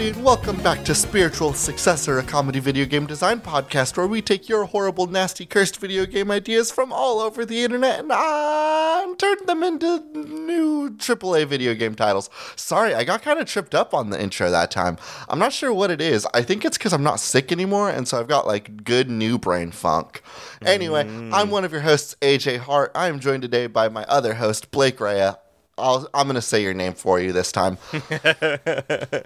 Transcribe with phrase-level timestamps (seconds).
[0.00, 4.22] everybody, and welcome back to Spiritual Successor, a comedy video game design podcast where we
[4.22, 9.14] take your horrible, nasty, cursed video game ideas from all over the internet and, uh,
[9.18, 12.30] turn them into new AAA video game titles.
[12.56, 14.96] Sorry, I got kind of tripped up on the intro that time.
[15.28, 16.26] I'm not sure what it is.
[16.32, 19.38] I think it's because I'm not sick anymore, and so I've got like good new
[19.38, 20.22] brain funk.
[20.64, 22.90] Anyway, I'm one of your hosts, AJ Hart.
[22.94, 25.38] I am joined today by my other host, Blake Rhea.
[25.80, 27.78] I'll, I'm going to say your name for you this time.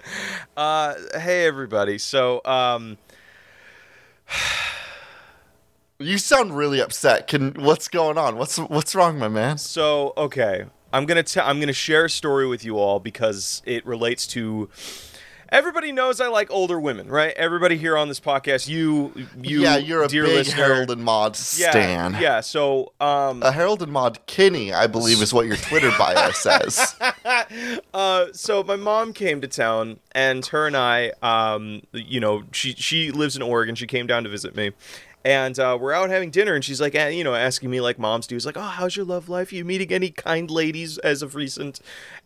[0.57, 1.97] Uh, hey everybody.
[1.97, 2.97] So, um,
[5.97, 7.27] You sound really upset.
[7.27, 8.37] Can what's going on?
[8.37, 9.57] What's what's wrong, my man?
[9.57, 11.47] so okay, I'm gonna tell.
[11.47, 14.69] I'm gonna share a story with you all because it relates to.
[15.55, 17.33] Everybody knows I like older women, right?
[17.37, 21.01] Everybody here on this podcast, you, you, yeah, you're a dear big listener, Harold and
[21.01, 22.17] Maude yeah, stan.
[22.19, 22.41] Yeah.
[22.41, 26.99] So, um, A Harold and Maude Kinney, I believe, is what your Twitter bio says.
[27.93, 32.73] uh, so my mom came to town, and her and I, um, you know, she
[32.73, 33.75] she lives in Oregon.
[33.75, 34.71] She came down to visit me,
[35.25, 38.27] and uh, we're out having dinner, and she's like, you know, asking me like moms
[38.27, 39.51] do, is like, oh, how's your love life?
[39.51, 41.79] Are you meeting any kind ladies as of recent?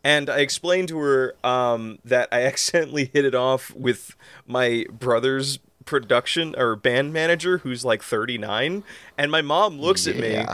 [0.03, 5.59] And I explained to her um, that I accidentally hit it off with my brother's
[5.85, 8.83] production or band manager, who's like 39,
[9.17, 10.45] and my mom looks at me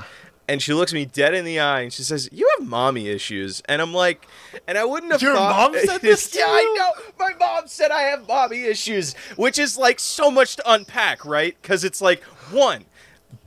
[0.48, 3.62] and she looks me dead in the eye and she says, "You have mommy issues."
[3.68, 4.28] And I'm like,
[4.68, 7.04] and I wouldn't have Your thought mom said this to yeah, I know.
[7.18, 11.62] My mom said I have mommy issues, which is like so much to unpack, right?
[11.64, 12.86] Cuz it's like one,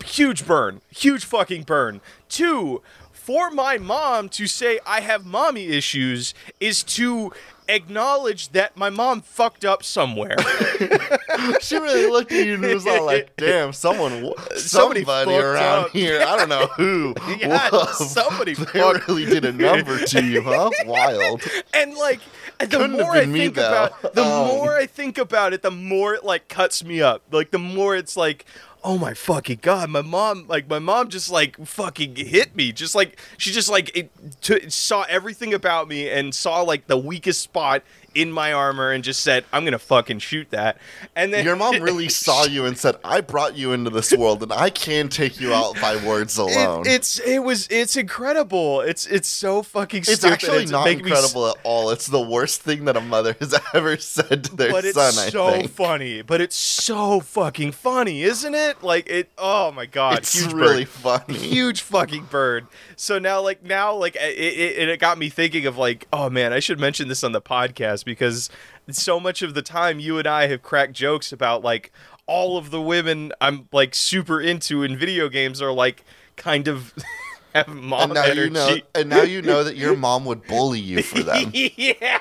[0.05, 2.01] huge burn, huge fucking burn.
[2.29, 2.83] Two,
[3.13, 7.33] for my mom to say I have mommy issues is to
[7.71, 10.37] acknowledge that my mom fucked up somewhere.
[11.61, 15.91] she really looked at you and was all like, "Damn, someone, Somebody somebody around up."
[15.91, 16.23] here.
[16.27, 17.15] I don't know who.
[17.39, 20.71] Yeah, Whoa, somebody really did a number to you, huh?
[20.87, 21.43] Wild.
[21.75, 22.21] and like
[22.59, 23.69] the Couldn't more I me, think though.
[23.91, 24.57] about the Oh.
[24.57, 27.23] more I think about it, the more it like cuts me up.
[27.31, 28.47] Like the more it's like,
[28.85, 32.73] oh my fucking god, my mom like my mom just like fucking hit me.
[32.73, 36.97] Just like she just like it t- saw everything about me and saw like the
[36.99, 37.83] weakest spot
[38.21, 40.79] in my armor and just said, I'm gonna fucking shoot that.
[41.15, 44.43] And then Your mom really saw you and said, "I brought you into this world,
[44.43, 48.81] and I can take you out by words alone." It, it's it was it's incredible.
[48.81, 50.33] It's it's so fucking It's stupid.
[50.33, 51.91] actually not making me incredible at all.
[51.91, 54.73] It's the worst thing that a mother has ever said to their son.
[54.73, 56.23] but it's so funny.
[56.23, 58.83] But it's so fucking funny, isn't it?
[58.83, 59.31] Like it.
[59.39, 60.89] Oh my god, it's huge really bird.
[60.91, 61.39] funny.
[61.39, 62.67] Huge fucking bird.
[62.97, 66.53] So now, like now, like it, it, it got me thinking of like, oh man,
[66.53, 68.51] I should mention this on the podcast because
[68.91, 71.93] so much of the time you and I have cracked jokes about like
[72.27, 76.05] all of the women I'm like super into in video games are like
[76.37, 76.95] kind of
[77.55, 78.41] have mom and now energy.
[78.43, 81.51] you know, and now you know that your mom would bully you for them.
[81.55, 82.21] yeah.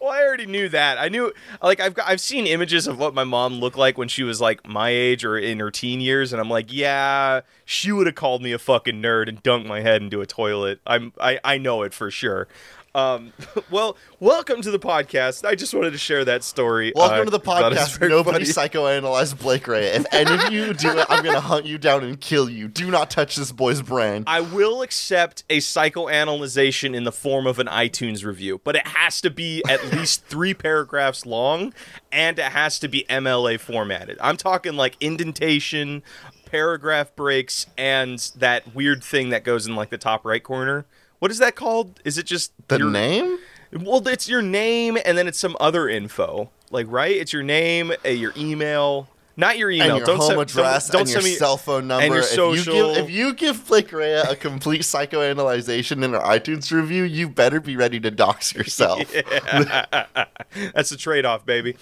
[0.00, 0.98] Well, I already knew that.
[0.98, 1.32] I knew
[1.62, 4.40] like I've got, I've seen images of what my mom looked like when she was
[4.40, 8.14] like my age or in her teen years and I'm like, yeah, she would have
[8.16, 10.80] called me a fucking nerd and dunked my head into a toilet.
[10.86, 12.48] I'm I I know it for sure.
[12.94, 13.32] Um,
[13.70, 15.44] well, welcome to the podcast.
[15.44, 16.92] I just wanted to share that story.
[16.94, 18.08] Welcome Uh, to the thought it was podcast.
[18.08, 19.86] Nobody psychoanalyzed Blake Ray.
[19.88, 22.68] If any of you do it, I'm gonna hunt you down and kill you.
[22.68, 24.22] Do not touch this boy's brain.
[24.28, 29.20] I will accept a psychoanalyzation in the form of an iTunes review, but it has
[29.22, 31.74] to be at least three paragraphs long
[32.12, 34.18] and it has to be MLA formatted.
[34.20, 36.04] I'm talking like indentation,
[36.46, 40.86] paragraph breaks, and that weird thing that goes in like the top right corner.
[41.18, 42.00] What is that called?
[42.04, 43.38] Is it just the your- name?
[43.72, 46.50] Well, it's your name and then it's some other info.
[46.70, 47.16] Like, right?
[47.16, 49.08] It's your name, uh, your email.
[49.36, 49.88] Not your email.
[49.88, 52.04] and your don't home send, address don't, don't and your send me cell phone number.
[52.04, 52.94] and your If you social.
[52.94, 57.58] give if you give Blake Ray a complete psychoanalyzation in our iTunes review, you better
[57.60, 59.00] be ready to dox yourself.
[59.12, 61.76] That's the trade-off, baby.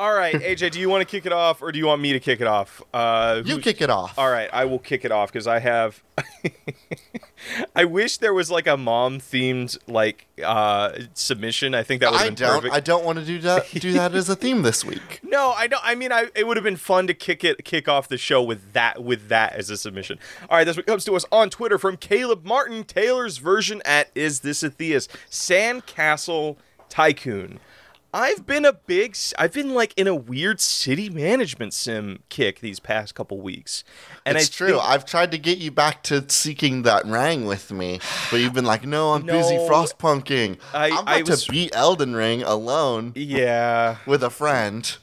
[0.00, 2.12] All right, AJ, do you want to kick it off, or do you want me
[2.12, 2.82] to kick it off?
[2.92, 4.18] Uh, You who- kick it off.
[4.18, 6.02] All right, I will kick it off because I have.
[7.74, 11.74] I wish there was like a mom-themed like uh, submission.
[11.74, 12.54] I think that would have been don't.
[12.56, 12.74] perfect.
[12.74, 13.70] I don't want to do that.
[13.70, 15.20] Do that as a theme this week.
[15.22, 15.82] No, I don't.
[15.84, 18.42] I mean, I it would have been fun to kick it, kick off the show
[18.42, 20.18] with that, with that as a submission.
[20.48, 22.84] All right, this what comes to us on Twitter from Caleb Martin.
[22.84, 25.10] Taylor's version at is this a theist?
[25.30, 26.56] Sandcastle
[26.88, 27.58] Tycoon.
[28.18, 32.80] I've been a big, I've been like in a weird city management sim kick these
[32.80, 33.84] past couple weeks,
[34.24, 34.68] and it's I true.
[34.68, 38.54] think- I've tried to get you back to seeking that rang with me, but you've
[38.54, 39.68] been like, "No, I'm busy No.
[39.68, 40.56] frostpunking.
[40.72, 43.96] I- I'm about I was- to beat Elden Ring alone yeah.
[44.06, 44.96] with a friend."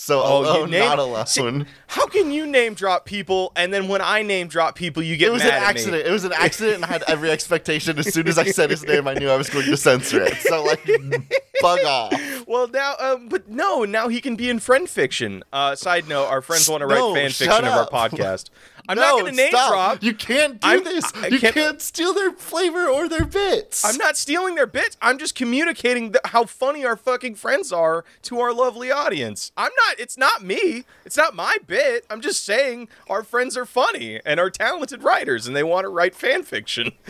[0.00, 1.26] So Oh, you alone, name- not alone.
[1.64, 5.16] See, How can you name drop people and then when I name drop people, you
[5.16, 6.06] get it was an accident.
[6.06, 7.98] It was an accident, and I had every expectation.
[7.98, 10.36] As soon as I said his name, I knew I was going to censor it.
[10.42, 10.86] So, like,
[11.60, 12.46] bug off.
[12.46, 15.42] well, now, um, but no, now he can be in friend fiction.
[15.52, 18.50] Uh, side note: Our friends want to write No, fan fiction of our podcast.
[18.88, 19.70] I'm no, not going to name stop.
[19.70, 20.02] drop.
[20.02, 21.12] You can't do I'm- this.
[21.14, 21.80] I you can't- can't...
[21.82, 23.84] steal their flavor or their bits.
[23.84, 24.96] I'm not stealing their bits.
[25.02, 29.52] I'm just communicating th- how funny our fucking friends are to our lovely audience.
[29.56, 29.98] I'm not.
[30.00, 30.84] It's not me.
[31.04, 32.06] It's not my bit.
[32.08, 35.88] I'm just saying our friends are funny and are talented writers, and they want to
[35.90, 36.92] write fan fiction.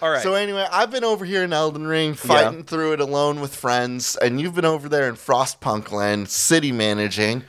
[0.00, 0.22] All right.
[0.22, 4.16] So anyway, I've been over here in Elden Ring fighting through it alone with friends,
[4.16, 7.44] and you've been over there in Frostpunk Land city managing.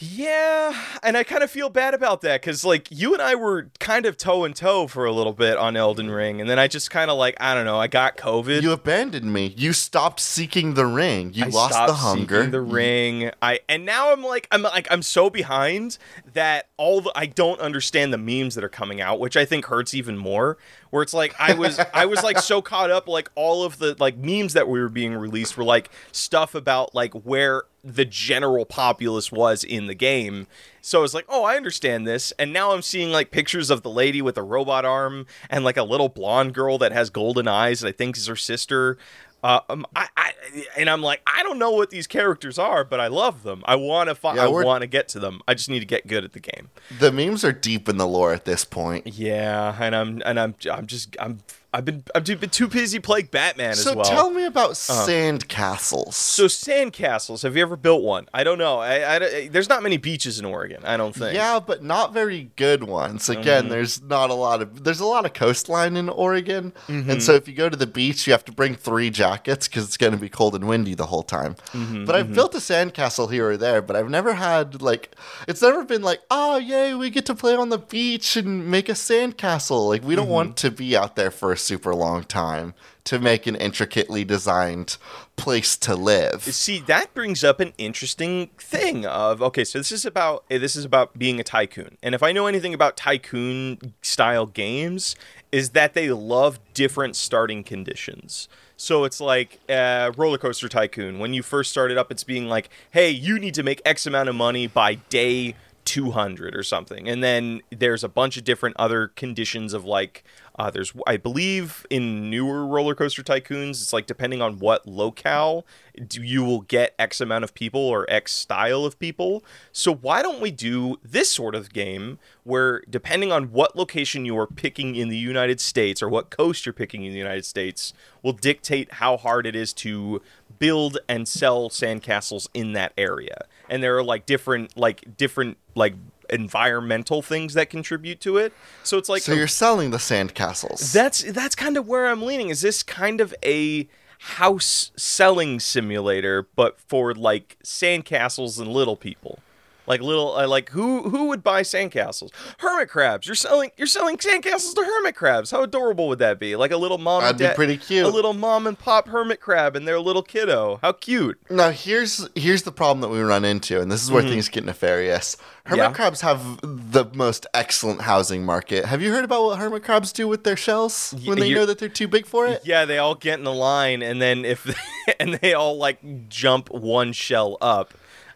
[0.00, 3.68] Yeah, and I kind of feel bad about that because, like, you and I were
[3.80, 6.68] kind of toe and toe for a little bit on Elden Ring, and then I
[6.68, 8.62] just kind of like, I don't know, I got COVID.
[8.62, 9.54] You abandoned me.
[9.56, 11.32] You stopped seeking the ring.
[11.34, 12.36] You I lost the hunger.
[12.36, 13.30] seeking the ring.
[13.42, 15.98] I and now I'm like, I'm like, I'm so behind
[16.32, 19.64] that all the I don't understand the memes that are coming out, which I think
[19.64, 20.58] hurts even more.
[20.90, 23.96] Where it's like I was, I was like so caught up, like all of the
[23.98, 28.64] like memes that we were being released were like stuff about like where the general
[28.64, 30.46] populace was in the game.
[30.80, 32.32] So it's like, oh, I understand this.
[32.38, 35.76] And now I'm seeing like pictures of the lady with a robot arm and like
[35.76, 38.98] a little blonde girl that has golden eyes that I think is her sister.
[39.42, 40.32] Uh, um, I, I,
[40.76, 43.62] and I'm like, I don't know what these characters are, but I love them.
[43.66, 45.40] I want to, fi- Yeah, I want to get to them.
[45.46, 46.70] I just need to get good at the game.
[46.98, 49.06] the memes are deep in the lore at this point.
[49.06, 51.38] Yeah, and I'm, and I'm, I'm just, I'm,
[51.72, 54.04] I've been, I've been too busy playing Batman So as well.
[54.06, 56.16] So tell me about sand castles.
[56.16, 58.26] so sandcastles, have you ever built one?
[58.32, 58.78] I don't know.
[58.78, 60.80] I, I, there's not many beaches in Oregon.
[60.84, 61.34] I don't think.
[61.34, 63.28] yeah, but not very good ones.
[63.28, 63.68] Again, Mm-hmm.
[63.70, 67.10] there's not a lot of there's a lot of coastline in Oregon, Mm-hmm.
[67.10, 69.84] and so if you go to the beach, you have to bring three jackets because
[69.84, 71.54] it's going to be cold and windy the whole time.
[71.72, 75.14] Mm-hmm, but I've built a sandcastle here or there, but I've never had like
[75.46, 78.88] it's never been like oh yay we get to play on the beach and make
[78.88, 79.88] a sandcastle.
[79.88, 80.32] Like we don't Mm-hmm.
[80.32, 82.74] want to be out there for a super long time
[83.04, 84.98] to make an intricately designed
[85.36, 86.42] place to live.
[86.42, 90.76] See, that brings up an interesting thing of okay, so this is about eh, this
[90.76, 91.96] is about being a tycoon.
[92.02, 95.16] And if I know anything about tycoon style games
[95.50, 98.48] is that they love different starting conditions.
[98.76, 101.18] So it's like uh, roller coaster tycoon.
[101.18, 104.28] When you first started up, it's being like, "Hey, you need to make X amount
[104.28, 105.54] of money by day
[105.88, 110.22] 200 or something and then there's a bunch of different other conditions of like
[110.58, 115.64] uh, there's i believe in newer roller coaster tycoons it's like depending on what locale
[116.12, 119.44] you will get x amount of people or x style of people.
[119.72, 124.36] So why don't we do this sort of game where depending on what location you
[124.38, 127.92] are picking in the united states or what coast you're picking in the united states
[128.22, 130.20] will dictate how hard it is to
[130.58, 133.44] build and sell sandcastles in that area.
[133.68, 135.94] And there are like different like different like
[136.30, 138.52] environmental things that contribute to it.
[138.82, 140.92] So it's like so you're selling the sandcastles.
[140.92, 142.50] that's that's kind of where i'm leaning.
[142.50, 143.88] Is this kind of a
[144.20, 149.38] house selling simulator but for like sandcastles and little people
[149.88, 154.16] like little uh, like who who would buy sandcastles hermit crabs you're selling you're selling
[154.16, 157.50] sandcastles to hermit crabs how adorable would that be like a little mom That'd and
[157.52, 158.04] be pretty cute.
[158.04, 162.28] a little mom and pop hermit crab and their little kiddo how cute Now here's
[162.34, 165.36] here's the problem that we run into, and this is where things get nefarious.
[165.64, 165.90] Hermit Mm-hmm.
[165.90, 165.96] Yeah.
[165.96, 168.84] crabs have the most excellent housing market.
[168.86, 171.66] Have you heard about what hermit crabs do with their shells when they you're- know
[171.66, 172.62] that they're too big for it?
[172.64, 174.66] Yeah, they all get in a line, and then if
[175.20, 177.92] and they all like jump one shell up.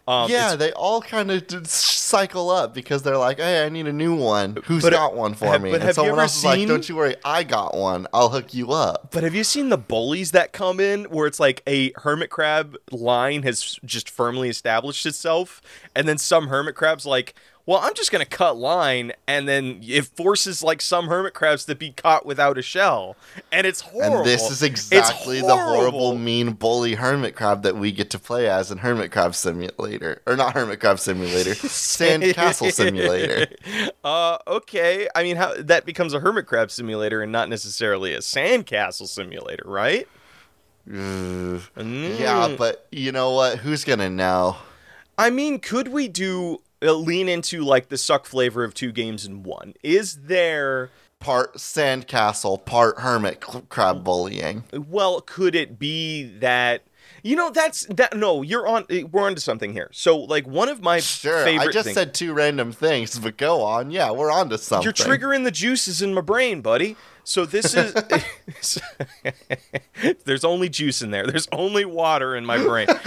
[0.08, 3.92] Um, yeah, they all kind of cycle up because they're like, "Hey, I need a
[3.92, 4.58] new one.
[4.64, 7.14] Who's got one for have- me?" but and someone else is like, "Don't you worry,
[7.24, 8.08] I got one.
[8.12, 11.38] I'll hook you up." But have you seen the bullies that come in where it's
[11.38, 15.62] like a hermit crab line has just firmly established itself,
[15.94, 20.06] and then some hermit crabs like, well, I'm just gonna cut line, and then it
[20.06, 23.16] forces like some hermit crabs to be caught without a shell,
[23.52, 24.18] and it's horrible.
[24.18, 28.48] And this is exactly the horrible, mean bully hermit crab that we get to play
[28.48, 33.46] as in Hermit Crab Simulator, or not Hermit Crab Simulator, Sand Castle Simulator.
[34.04, 35.08] Uh, okay.
[35.14, 39.62] I mean, how that becomes a hermit crab simulator and not necessarily a sandcastle simulator,
[39.64, 40.08] right?
[40.88, 42.18] Mm.
[42.18, 43.58] Yeah, but you know what?
[43.58, 44.56] Who's gonna know?
[45.16, 49.42] I mean, could we do lean into like the suck flavor of two games in
[49.42, 49.74] one?
[49.82, 50.90] Is there?
[51.20, 54.64] Part sandcastle, part hermit cl- crab bullying.
[54.72, 56.82] Well, could it be that?
[57.22, 58.16] You know, that's that.
[58.16, 58.84] No, you're on.
[58.90, 59.88] eh, We're onto something here.
[59.92, 61.94] So, like, one of my Sure, favorite I just things.
[61.94, 63.92] said two random things, but go on.
[63.92, 64.82] Yeah, we're on to something.
[64.82, 66.96] You're triggering the juices in my brain, buddy.
[67.24, 67.94] So this is
[70.24, 71.26] There's only juice in there.
[71.26, 72.88] There's only water in my brain.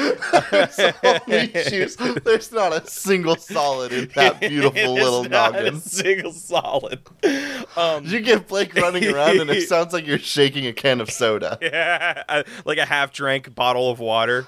[1.27, 1.97] Only juice.
[2.23, 5.75] There's not a single solid in that beautiful little not noggin.
[5.75, 6.99] A single solid.
[7.75, 11.11] Um, You get Blake running around and it sounds like you're shaking a can of
[11.11, 11.57] soda.
[11.61, 14.45] yeah, like a half drank bottle of water.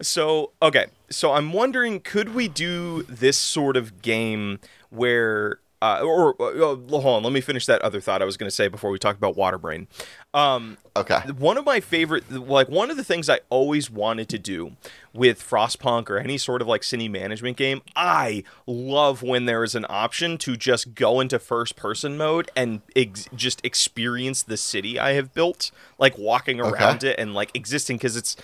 [0.00, 4.58] so okay so i'm wondering could we do this sort of game
[4.96, 8.48] where uh, or uh, hold on let me finish that other thought i was going
[8.48, 9.86] to say before we talk about Waterbrain.
[10.32, 11.18] um, Okay.
[11.36, 14.72] one of my favorite like one of the things i always wanted to do
[15.12, 19.74] with frostpunk or any sort of like city management game i love when there is
[19.74, 24.98] an option to just go into first person mode and ex- just experience the city
[24.98, 28.34] i have built like walking around it and like existing because it's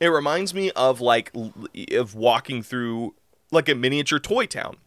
[0.00, 1.32] it reminds me of like
[1.92, 3.14] of walking through
[3.52, 4.78] like a miniature toy town.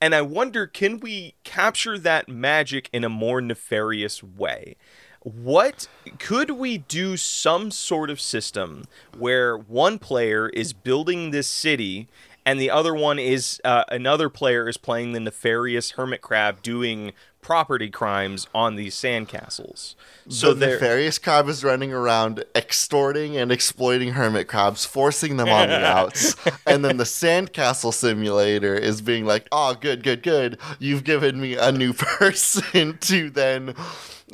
[0.00, 4.76] And I wonder can we capture that magic in a more nefarious way?
[5.20, 5.86] What
[6.18, 8.84] could we do some sort of system
[9.16, 12.08] where one player is building this city
[12.44, 17.12] and the other one is uh, another player is playing the nefarious hermit crab doing
[17.40, 19.94] property crimes on these sandcastles.
[20.28, 25.48] So So the nefarious crab is running around extorting and exploiting hermit crabs, forcing them
[25.48, 26.36] on the outs.
[26.66, 30.58] And then the sandcastle simulator is being like, oh, good, good, good.
[30.78, 33.74] You've given me a new person to then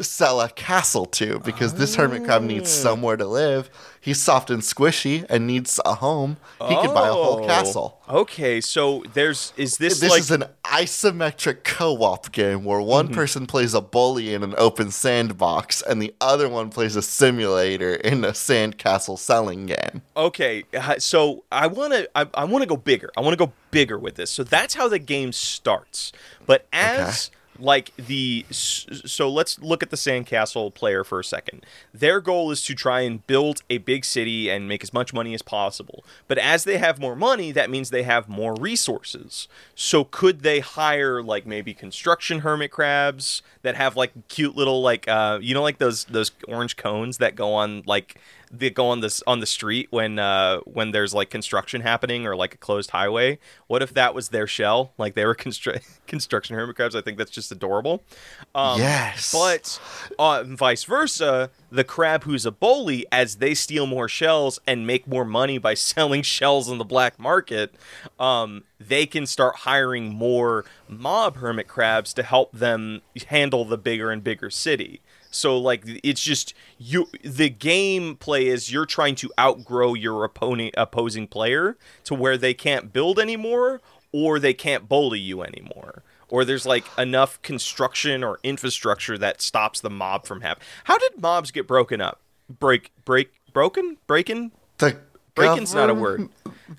[0.04, 2.82] sell a castle to because this hermit crab needs Oh.
[2.82, 3.70] somewhere to live.
[4.00, 6.38] He's soft and squishy and needs a home.
[6.66, 7.46] He could buy a whole Oh.
[7.46, 7.98] castle.
[8.08, 13.14] Okay, so there's is this, This like is an isometric co-op game where one Mm-hmm.
[13.14, 17.94] person plays a bully in an open sandbox and the other one plays a simulator
[17.94, 20.02] in a sandcastle selling game.
[20.16, 20.64] okay?
[20.78, 23.10] uh, So I want to I, I want to go bigger.
[23.16, 24.30] I want to go bigger with this.
[24.30, 26.12] So that's how the game starts.
[26.46, 31.64] But as like the so let's look at the sandcastle player for a second.
[31.92, 35.34] Their goal is to try and build a big city and make as much money
[35.34, 36.04] as possible.
[36.26, 39.48] But as they have more money, that means they have more resources.
[39.74, 45.08] So could they hire like maybe construction hermit crabs that have like cute little like
[45.08, 49.00] uh you know like those those orange cones that go on like that go on
[49.00, 52.90] this on the street when uh when there's like construction happening or like a closed
[52.90, 53.38] highway.
[53.66, 54.92] What if that was their shell?
[54.98, 56.94] Like they were constru- construction hermit crabs.
[56.96, 58.02] I think that's just adorable.
[58.54, 59.32] Um Yes.
[59.32, 59.80] but
[60.18, 65.06] uh, vice versa the crab who's a bully as they steal more shells and make
[65.06, 67.74] more money by selling shells on the black market
[68.18, 74.10] um they can start hiring more mob hermit crabs to help them handle the bigger
[74.10, 75.00] and bigger city
[75.30, 81.26] so like it's just you the gameplay is you're trying to outgrow your opponent opposing
[81.26, 83.80] player to where they can't build anymore
[84.12, 86.02] or they can't bully you anymore.
[86.28, 90.66] Or there's like enough construction or infrastructure that stops the mob from happening.
[90.84, 92.20] How did mobs get broken up?
[92.48, 93.96] Break break broken?
[94.06, 94.52] Breaking?
[94.78, 94.98] The
[95.34, 96.28] Breaking's not a word.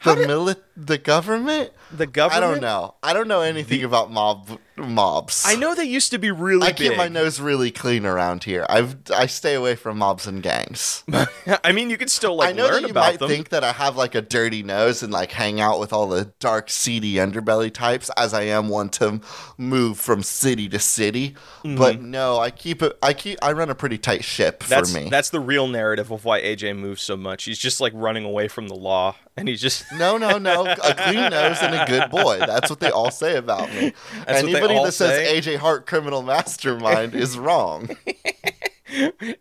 [0.04, 1.72] The mili- the government?
[1.92, 2.44] The government?
[2.44, 2.96] I don't know.
[3.02, 5.44] I don't know anything about mob mobs.
[5.46, 6.90] I know they used to be really I big.
[6.90, 8.66] keep my nose really clean around here.
[8.70, 11.04] I've I stay away from mobs and gangs.
[11.64, 13.30] I mean, you can still like I know learn that you about might them.
[13.30, 16.32] think that I have like a dirty nose and like hang out with all the
[16.40, 19.20] dark, seedy underbelly types, as I am one to
[19.58, 21.36] move from city to city.
[21.64, 21.78] Mm-hmm.
[21.78, 22.98] But no, I keep it.
[23.02, 23.40] I keep.
[23.42, 25.10] I run a pretty tight ship that's for me.
[25.10, 27.46] that's the real narrative of why AJ moves so much.
[27.46, 30.66] He's just like running away from the law, and he's just no, no, no.
[30.66, 32.40] A clean nose and a good boy.
[32.40, 33.94] That's what they all say about me.
[34.26, 35.40] That's Anybody that says say?
[35.40, 37.96] AJ Hart criminal mastermind is wrong.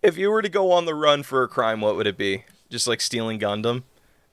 [0.03, 2.45] if you were to go on the run for a crime, what would it be?
[2.71, 3.83] Just like stealing Gundam,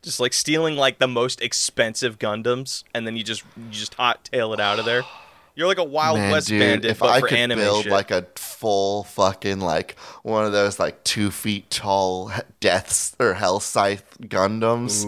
[0.01, 4.25] just like stealing like the most expensive Gundams, and then you just you just hot
[4.25, 5.03] tail it out of there.
[5.55, 7.83] You're like a Wild Man, West dude, bandit, if but I for could anime build
[7.83, 7.91] shit.
[7.91, 13.59] like a full fucking like one of those like two feet tall deaths or hell
[13.59, 15.05] scythe Gundams,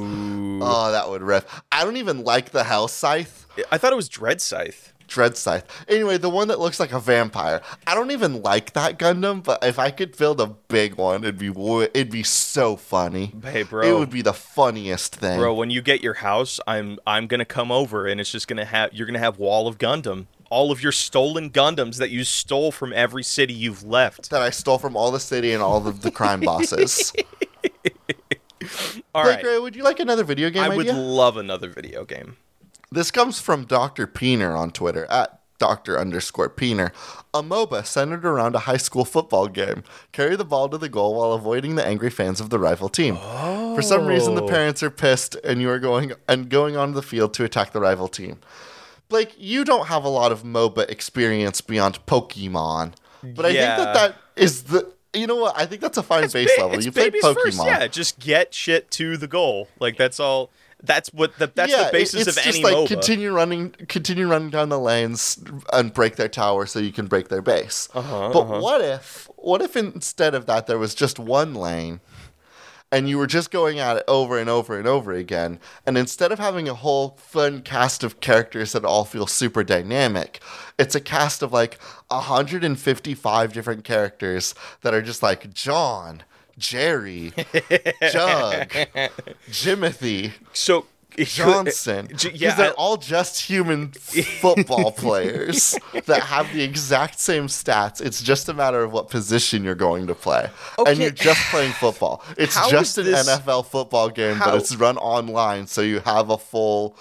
[0.61, 1.49] oh, that would rip.
[1.71, 3.45] I don't even like the hell scythe.
[3.71, 4.93] I thought it was Dread Scythe.
[5.07, 5.65] Dread Scythe.
[5.87, 7.61] Anyway, the one that looks like a vampire.
[7.87, 11.37] I don't even like that Gundam, but if I could build a big one, it'd
[11.37, 11.47] be
[11.93, 13.33] it'd be so funny.
[13.43, 13.87] Hey, bro.
[13.87, 15.39] It would be the funniest thing.
[15.39, 18.65] Bro, when you get your house, I'm I'm gonna come over, and it's just gonna
[18.65, 22.71] have you're gonna have Wall of Gundam, all of your stolen Gundams that you stole
[22.71, 24.29] from every city you've left.
[24.29, 27.13] that I stole from all the city and all of the crime bosses.
[29.13, 32.03] All Blake right, Gray, would you like another video game I would love another video
[32.05, 32.37] game.
[32.91, 34.07] This comes from Dr.
[34.07, 35.97] Peener on Twitter at Dr.
[35.99, 36.91] underscore Peener.
[37.33, 39.83] A MOBA centered around a high school football game.
[40.11, 43.15] Carry the ball to the goal while avoiding the angry fans of the rival team.
[43.17, 44.47] For some reason, the Oh.
[44.47, 47.79] parents are pissed, and you are going and going onto the field to attack the
[47.79, 48.39] rival team.
[49.09, 53.93] Blake, you don't have a lot of MOBA experience beyond Pokemon, but I think that
[53.93, 54.91] that is the.
[55.13, 55.57] You know what?
[55.57, 56.83] I think that's a fine base Ba- level.
[56.83, 57.43] You played babies Pokemon.
[57.43, 57.87] first, yeah.
[57.87, 59.67] Just get shit to the goal.
[59.79, 60.51] Like that's all.
[60.83, 62.87] That's what the that's yeah, the basis it's of just any like MOBA.
[62.87, 67.29] continue running, continue running down the lanes and break their tower so you can break
[67.29, 67.89] their base.
[67.95, 68.59] Uh-huh, but uh-huh.
[68.59, 71.99] what if, what if instead of that there was just one lane,
[72.91, 76.31] and you were just going at it over and over and over again, and instead
[76.31, 80.39] of having a whole fun cast of characters that all feel super dynamic,
[80.79, 86.23] it's a cast of like 155 different characters that are just like John.
[86.57, 87.33] Jerry,
[88.11, 88.71] Jug,
[89.51, 90.87] Jimothy, so
[91.17, 92.07] Johnson.
[92.07, 98.01] Because yeah, they're I- all just human football players that have the exact same stats.
[98.01, 100.49] It's just a matter of what position you're going to play.
[100.85, 102.23] And you're just playing football.
[102.37, 105.99] It's How just an this- NFL football game, How- but it's run online, so you
[106.01, 106.95] have a full.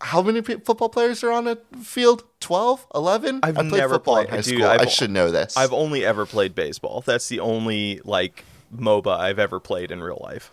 [0.00, 2.24] How many pe- football players are on a field?
[2.40, 2.86] 12?
[2.94, 3.38] 11?
[3.44, 4.68] I've I played never football in played- high dude, school.
[4.68, 5.56] I've- I should know this.
[5.56, 7.02] I've only ever played baseball.
[7.06, 8.44] That's the only like
[8.76, 10.50] MOBA I've ever played in real life.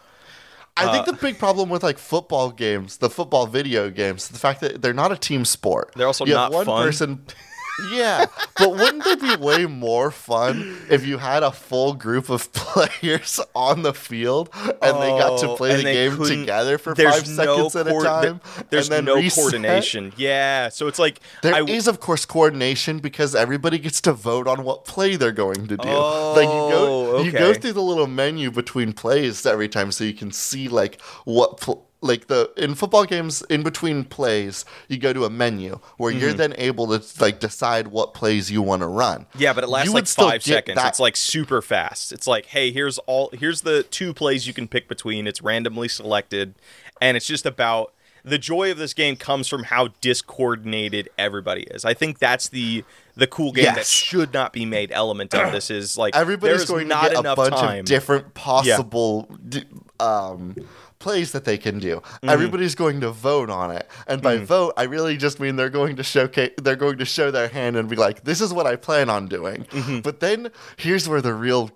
[0.80, 4.40] I think Uh, the big problem with like football games, the football video games, the
[4.40, 5.92] fact that they're not a team sport.
[5.96, 6.86] They're also you have not one fun.
[6.86, 7.26] person.
[7.92, 8.26] Yeah,
[8.58, 13.40] but wouldn't it be way more fun if you had a full group of players
[13.56, 17.76] on the field and they got to Oh, play the game together for five seconds
[17.76, 18.42] at a time?
[18.56, 19.36] there- there's no reset?
[19.42, 20.14] coordination.
[20.18, 24.48] Yeah, so it's like There I is, of course, coordination because everybody gets to vote
[24.48, 25.88] on what play they're going to do.
[25.90, 29.92] Oh, like you go, oh, you go through the little menu between plays every time,
[29.92, 31.60] so you can see like what.
[31.62, 36.12] Pl- like the in football games in between plays you go to a menu where
[36.12, 36.38] you're Mm-hmm.
[36.38, 39.88] then able to like decide what plays you want to run Yeah, but it lasts
[39.88, 40.77] You like five seconds.
[40.77, 42.12] that- It's like super fast.
[42.13, 45.27] It's like, hey, here's all here's the two plays you can pick between.
[45.27, 46.56] It's randomly selected,
[47.01, 49.89] and it's just about the joy of this game comes from how
[50.34, 51.86] discoordinated everybody is.
[51.86, 52.84] I think that's the
[53.15, 56.88] the cool game that should not be made element of this is like everybody's going
[56.88, 57.79] not to get a bunch time.
[57.79, 59.65] of different possible d-
[60.00, 60.56] um,
[61.00, 61.98] plays that they can do.
[61.98, 62.30] Mm-hmm.
[62.30, 65.96] Everybody's going to vote on it, and by vote, I really just mean they're going
[65.96, 66.52] to showcase.
[66.62, 69.28] They're going to show their hand and be like, "This is what I plan on
[69.28, 70.00] doing." Mm-hmm.
[70.02, 71.72] But then here's where the real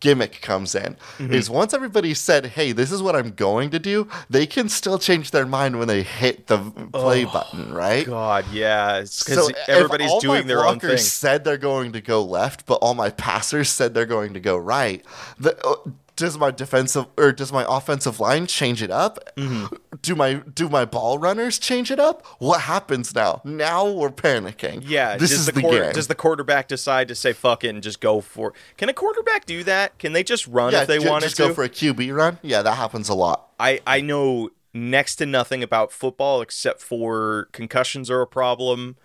[0.00, 1.32] gimmick comes in Mm-hmm.
[1.34, 4.98] is once everybody said hey this is what i'm going to do they can still
[4.98, 6.58] change their mind when they hit the
[6.92, 10.96] play button right God, yeah, because so everybody's doing their own thing.
[10.96, 14.56] said they're going to go left, but all my passers said they're going to go
[14.56, 15.04] right.
[15.38, 15.74] The, uh,
[16.16, 19.18] does my defensive or does my offensive line change it up?
[19.36, 19.74] Mm-hmm.
[20.00, 22.26] Do my do my ball runners change it up?
[22.38, 23.42] What happens now?
[23.44, 24.82] Now we're panicking.
[24.84, 25.92] Yeah, this does is the, the, game.
[25.92, 28.54] does the quarterback decide to say fuck it and just go for?
[28.78, 29.98] Can a quarterback do that?
[29.98, 31.48] Can they just run yeah, if they ju- wanted just to?
[31.48, 32.38] go for a QB run.
[32.42, 33.50] Yeah, that happens a lot.
[33.60, 38.96] I I know next to nothing about football except for concussions are a problem,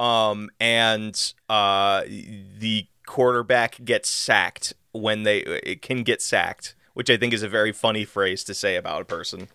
[0.00, 7.16] um, and uh, the quarterback gets sacked when they it can get sacked, which I
[7.16, 9.48] think is a very funny phrase to say about a person.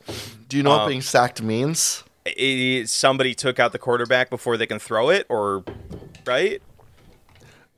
[0.47, 2.03] Do you know Um, what being sacked means?
[2.25, 5.63] It, somebody took out the quarterback before they can throw it, or
[6.25, 6.61] right?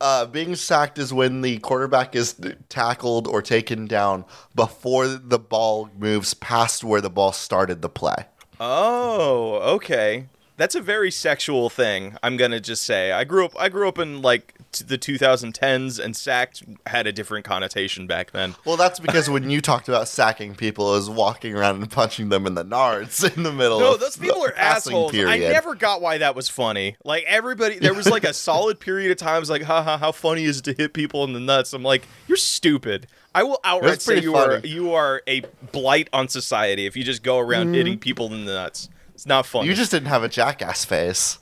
[0.02, 2.36] Uh, being sacked is when the quarterback is
[2.68, 8.26] tackled or taken down before the ball moves past where the ball started the play.
[8.60, 10.28] Oh, okay.
[10.56, 12.16] That's a very sexual thing.
[12.22, 13.12] I'm gonna just say.
[13.12, 13.54] I grew up.
[13.58, 18.32] I grew up in like t- the 2010s, and sacked had a different connotation back
[18.32, 18.56] then.
[18.64, 22.30] Well, that's because when you talked about sacking people, it was walking around and punching
[22.30, 23.80] them in the nards in the middle.
[23.80, 25.16] No, those people are assholes.
[25.16, 26.98] I never got why that was funny.
[27.04, 30.60] Like everybody, there was like a solid period of times like, haha, how funny is
[30.60, 31.74] it to hit people in the nuts?
[31.74, 33.08] I'm like, you're stupid.
[33.36, 37.24] I will outright say you are you are a blight on society if you just
[37.24, 38.02] go around hitting mm.
[38.02, 38.90] people in the nuts.
[39.24, 39.70] It's not funny.
[39.70, 41.40] You just didn't have a jackass face.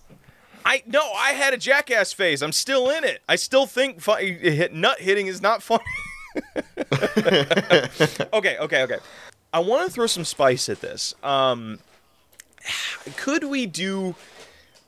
[0.64, 2.44] I no, I had a jackass phase.
[2.44, 3.24] I'm still in it.
[3.28, 5.84] I still think fu- hit, nut hitting is not funny.
[8.36, 8.98] okay, okay, okay.
[9.52, 11.16] I want to throw some spice at this.
[11.24, 11.80] Um,
[13.16, 14.14] could we do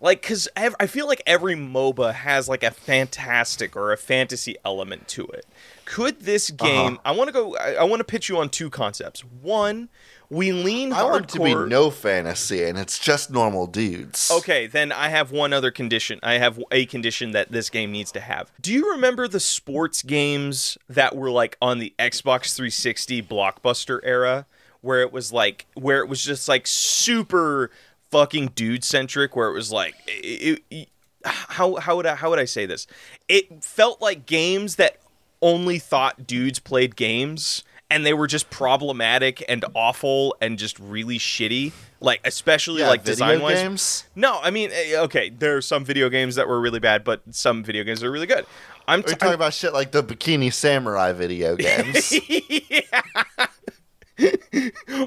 [0.04, 5.08] like because I feel like every MOBA has like a fantastic or a fantasy element
[5.08, 5.48] to it.
[5.86, 7.00] Could this game?
[7.04, 7.56] I want to go.
[7.56, 9.22] I, I want to pitch you on two concepts.
[9.24, 9.90] One,
[10.30, 14.32] we lean I want to be no fantasy, and it's just normal dudes.
[14.32, 16.20] Okay, then I have one other condition.
[16.24, 18.52] I have a condition that this game needs to have.
[18.62, 24.46] Do you remember the sports games that were like on the Xbox 360 Blockbuster era
[24.82, 27.70] where it was like where it was just like super
[28.12, 30.90] fucking dude centric where it was like it, it-
[31.26, 32.86] how how would I how would I say this?
[33.30, 34.98] It felt like games that
[35.42, 41.18] only thought dudes played games and they were just problematic and awful and just really
[41.20, 41.72] shitty.
[42.02, 43.62] Like especially Yeah, like design wise.
[43.62, 44.04] games.
[44.16, 47.22] No, I mean, eh, okay, there are some video games that were really bad, but
[47.32, 48.46] some video games are really good.
[48.88, 52.12] I'm, t- talking about shit like the Bikini Samurai video games?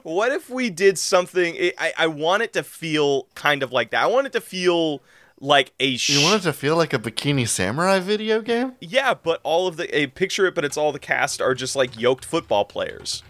[0.03, 1.55] what if we did something?
[1.57, 4.03] I- I, I want it to feel kind of like that.
[4.03, 5.03] I want it to feel
[5.41, 5.97] like a.
[5.97, 8.73] Sh- you want it to feel like a Bikini Samurai video game?
[8.81, 11.77] yeah, but all of the a picture it, but it's all the cast are just
[11.77, 13.23] like yoked football players.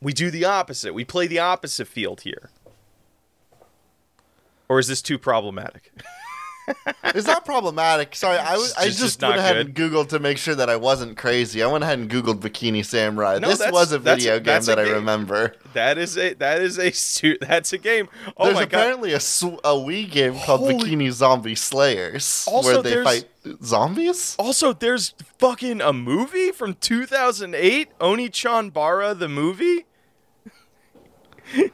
[0.00, 0.94] We do the opposite.
[0.94, 2.50] We play the opposite field here.
[4.68, 5.92] Or is this too problematic?
[7.04, 8.14] It's not problematic.
[8.14, 9.66] Sorry, I, was, I just just went ahead good.
[9.66, 11.62] and Googled to make sure that I wasn't crazy.
[11.62, 13.38] I went ahead and Googled Bikini Samurai.
[13.40, 15.54] No, this was a video game a that I remember.
[15.74, 18.08] That is a that is a su- that's a game.
[18.36, 18.78] Oh There's my god!
[18.80, 23.04] apparently a, sw- a Wii game called Holy- Bikini Zombie Slayers Also, where they there's-
[23.06, 23.28] fight
[23.64, 24.36] zombies.
[24.38, 29.84] Also, there's fucking a movie from 2008, Oni Chanbara the movie.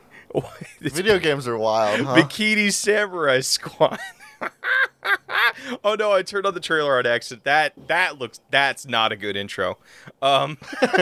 [0.80, 2.14] Video games are wild, huh?
[2.16, 3.98] Bikini Samurai Squad.
[5.84, 7.44] oh no, I turned on the trailer on accident.
[7.44, 9.78] That that looks that's not a good intro.
[10.22, 10.58] Um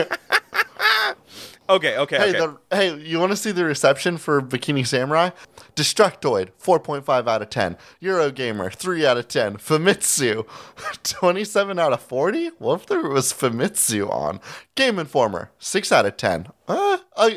[1.69, 2.39] Okay, okay, Hey, okay.
[2.39, 5.31] the, hey, you want to see the reception for Bikini Samurai?
[5.77, 7.77] Destructoid, 4.5 out of 10.
[8.01, 9.57] Eurogamer, 3 out of 10.
[9.57, 10.45] Famitsu,
[11.03, 12.47] 27 out of 40?
[12.57, 14.39] What if there was Famitsu on?
[14.73, 16.47] Game Informer, 6 out of 10.
[16.67, 17.29] Uh, uh,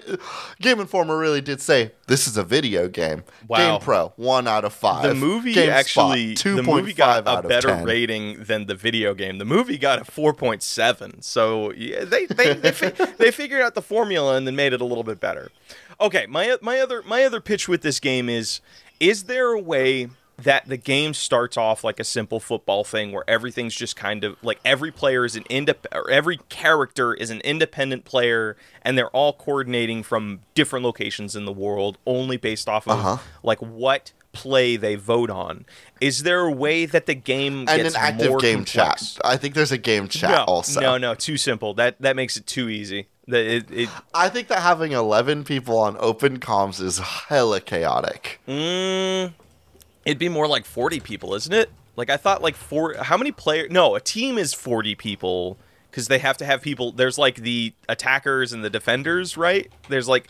[0.60, 3.24] Game Informer really did say, this is a video game.
[3.46, 3.58] Wow.
[3.58, 5.02] Game Pro, 1 out of 5.
[5.02, 7.84] the movie GameSpot, actually the movie got a better 10.
[7.84, 9.36] rating than the video game.
[9.36, 11.22] The movie got a 4.7.
[11.22, 14.80] So yeah, they they they, fi- they figured out the formula and then made it
[14.80, 15.50] a little bit better.
[16.00, 18.60] Okay, my my other my other pitch with this game is
[18.98, 20.08] is there a way
[20.38, 24.36] that the game starts off like a simple football thing where everything's just kind of
[24.42, 29.10] like every player is an indep- or every character is an independent player and they're
[29.10, 33.16] all coordinating from different locations in the world only based off of Uh-huh.
[33.42, 35.66] like what play they vote on.
[36.00, 39.14] Is there a way that the game And an active game complex?
[39.16, 39.20] chat.
[39.22, 40.80] I think there's a game chat no, also.
[40.80, 41.74] no, no, too simple.
[41.74, 43.08] That that makes it too easy.
[43.30, 48.40] That it, it I think that having 11 people on open comms is hella chaotic.
[48.46, 49.32] mm,
[50.04, 51.70] it'd be more like forty people, isn't it?
[51.96, 52.94] Like I thought, like four.
[52.94, 53.70] How many players?
[53.70, 55.58] No, a team is forty people
[55.90, 56.92] because they have to have people.
[56.92, 59.70] There's like the attackers and the defenders, right?
[59.88, 60.28] There's like,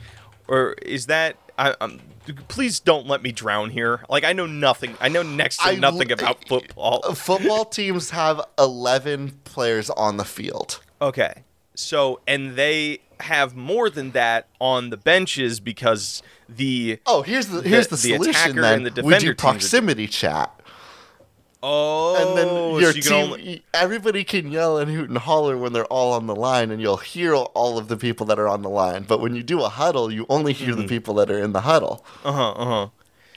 [0.48, 1.36] or is that?
[1.58, 2.00] I, um,
[2.48, 4.04] please don't let me drown here.
[4.08, 4.96] Like I know nothing.
[5.00, 7.02] I know next to I nothing about football.
[7.14, 10.80] Football teams have 11 players on the field.
[11.02, 11.44] Okay.
[11.80, 17.62] So, and they have more than that on the benches because the Oh, here's the
[17.62, 18.86] here's the, the solution then.
[18.86, 20.50] and the we do teams are- proximity chat.
[21.62, 25.18] oh, And then your so you can team only- everybody can yell and hoot and
[25.18, 28.38] holler when they're all on the line and you'll hear all of the people that
[28.38, 29.04] are on the line.
[29.06, 30.82] But when you do a huddle, you only hear Mm-hmm.
[30.82, 32.04] the people that are in the huddle.
[32.24, 32.50] Uh huh.
[32.52, 32.88] Uh huh.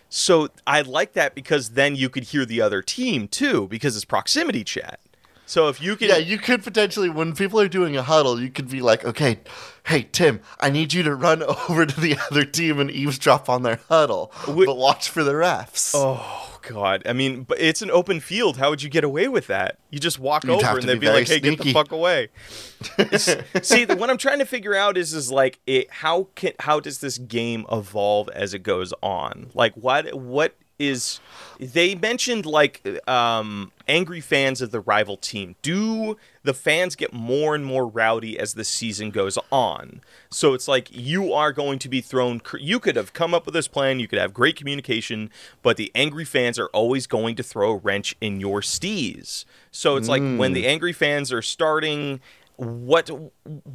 [0.09, 4.05] So I like that because then you could hear the other team too because it's
[4.05, 4.99] proximity chat.
[5.45, 8.49] So if you can, Yeah, you could potentially, when people are doing a huddle, you
[8.49, 9.39] could be like, okay,
[9.85, 13.63] hey, Tim, I need you to run over to the other team and eavesdrop on
[13.63, 15.91] their huddle, Wait- but watch for the refs.
[15.95, 17.03] Oh God!
[17.05, 18.55] I mean, but it's an open field.
[18.55, 19.79] How would you get away with that?
[19.89, 22.29] You just walk You'd over and they'd be be, like, "Hey, get the fuck away."
[23.61, 26.99] See, what I'm trying to figure out is, is like, it, how can how does
[26.99, 29.49] this game evolve as it goes on?
[29.53, 30.55] Like, what what
[30.87, 31.19] is?
[31.59, 35.55] They mentioned like um, angry fans of the rival team.
[35.61, 40.01] Do the fans get more and more rowdy as the season goes on?
[40.29, 42.41] So it's like you are going to be thrown.
[42.59, 43.99] You could have come up with this plan.
[43.99, 45.29] You could have great communication,
[45.61, 49.45] but the angry fans are always going to throw a wrench in your stees.
[49.71, 52.19] So it's like when the angry fans are starting.
[52.57, 53.09] What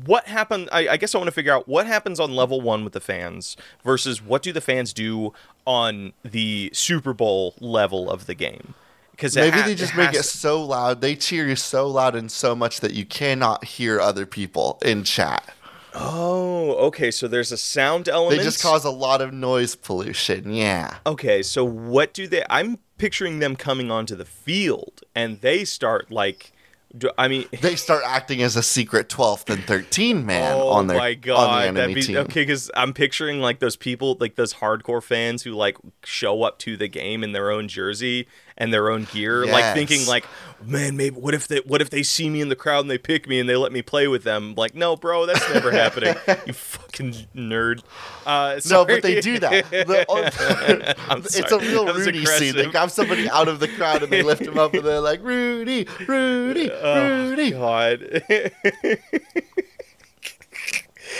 [0.05, 0.69] what happened?
[0.73, 3.01] I, I guess I want to figure out what happens on level one with the
[3.01, 5.33] fans versus what do the fans do
[5.67, 8.75] on the Super Bowl level of the game?
[9.11, 12.55] Because Maybe they just make it so loud, they cheer you so loud and so
[12.55, 15.53] much that you cannot hear other people in chat.
[15.93, 17.11] Oh, okay.
[17.11, 18.38] So there's a sound element.
[18.38, 20.53] They just cause a lot of noise pollution.
[20.53, 20.99] Yeah.
[21.05, 22.45] Okay, so what do they?
[22.49, 26.53] I'm picturing them coming onto the field and they start like.
[26.96, 30.87] Do, I mean, They start acting as a secret 12th and 13 man oh on
[30.87, 32.16] their my on the enemy that'd be team.
[32.16, 32.42] okay.
[32.42, 36.77] Because I'm picturing like those people, like those hardcore fans who like show up to
[36.77, 38.27] the game in their own jersey
[38.59, 40.27] and their own gear, like thinking like,
[40.64, 42.99] man, maybe what if they what if they see me in the crowd and they
[42.99, 44.55] pick me and they let me play with them?
[44.57, 46.14] Like, no, bro, that's never happening.
[46.47, 47.83] You fucking nerd.
[48.27, 49.71] Uh, No, but they do that.
[49.71, 50.05] The-
[51.38, 52.55] it's a real Rudy scene.
[52.57, 55.23] They grab somebody out of the crowd and they lift him up and they're like,
[55.23, 57.51] Rudy, Rudy, Oh, Rudy.
[57.53, 58.23] God.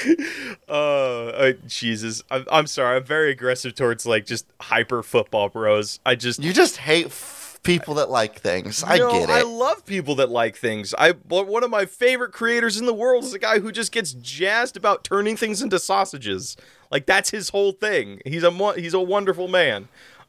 [0.68, 2.96] uh, uh, Jesus, I'm, I'm sorry.
[2.96, 6.00] I'm very aggressive towards like just hyper football bros.
[6.04, 8.82] I just You just hate f- people that like things.
[8.87, 9.32] I No, get it.
[9.32, 10.94] I love people that like things.
[10.98, 13.92] I but one of my favorite creators in the world is a guy who just
[13.92, 16.56] gets jazzed about turning things into sausages.
[16.90, 18.20] Like that's his whole thing.
[18.24, 19.88] He's a he's a wonderful man.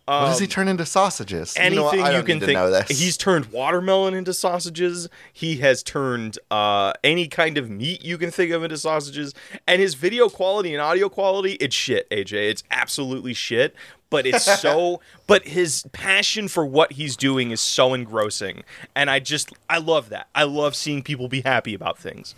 [0.10, 1.56] What does he Um, turn into sausages?
[1.56, 2.06] You know anything?
[2.06, 2.58] I you don't can need to think.
[2.58, 3.00] know this.
[3.00, 5.08] He's turned watermelon into sausages.
[5.32, 9.34] He has turned uh, any kind of meat you can think of into sausages.
[9.67, 12.34] And his video quality and audio quality, it's shit, AJ.
[12.50, 13.76] It's absolutely shit.
[14.10, 15.00] But it's so.
[15.28, 18.63] but his passion for what he's doing is so engrossing,
[18.95, 20.28] and I just I love that.
[20.34, 22.34] I love seeing people be happy about things.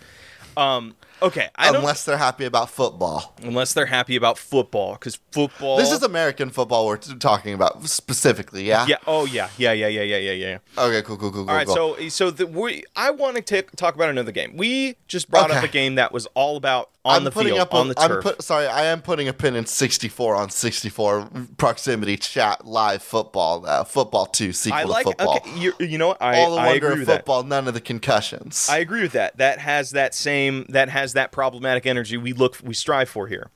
[0.56, 0.94] Um.
[1.22, 1.48] Okay.
[1.54, 3.34] I don't unless they're happy about football.
[3.42, 5.76] unless they're happy about football because football.
[5.76, 8.86] This is American football we're talking about specifically, yeah?
[8.86, 8.96] yeah.
[9.06, 9.48] Oh yeah.
[9.56, 9.72] Yeah.
[9.72, 9.88] Yeah.
[9.88, 10.02] Yeah.
[10.02, 10.16] Yeah.
[10.16, 10.32] Yeah.
[10.32, 10.58] Yeah.
[10.82, 11.50] Okay, cool, cool, cool, cool.
[11.50, 11.96] All right, cool.
[11.96, 14.56] so so the, we I want to talk about another game.
[14.56, 17.60] We just brought up a game that was all about on I'm the putting field,
[17.60, 18.22] up a, on the I'm turf.
[18.22, 23.66] put, sorry, I am putting a pin in 64 on 64 proximity chat live football,
[23.66, 25.36] uh, football 2 sequel I like to football.
[25.38, 26.22] okay, you, you know what?
[26.22, 27.16] I All the I wonder agree of with that.
[27.18, 28.68] football, none of the concussions.
[28.70, 29.36] I agree with that.
[29.38, 33.50] That has that same that has that problematic energy we look we strive for here.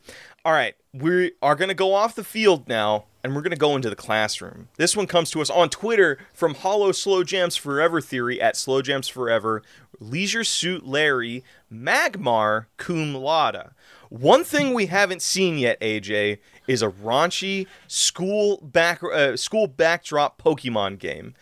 [0.45, 3.57] All right, we are going to go off the field now and we're going to
[3.57, 4.69] go into the classroom.
[4.77, 8.83] This one comes to us on Twitter from Hollow Slow Jams Forever Theory at Slow
[8.83, 9.64] Jams Forever,
[9.99, 11.42] Leisure Suit Larry,
[11.73, 13.71] Magmar Cum Laude.
[14.09, 16.38] One thing we haven't seen yet, AJ,
[16.69, 21.35] is a raunchy school back uh, school backdrop Pokemon game.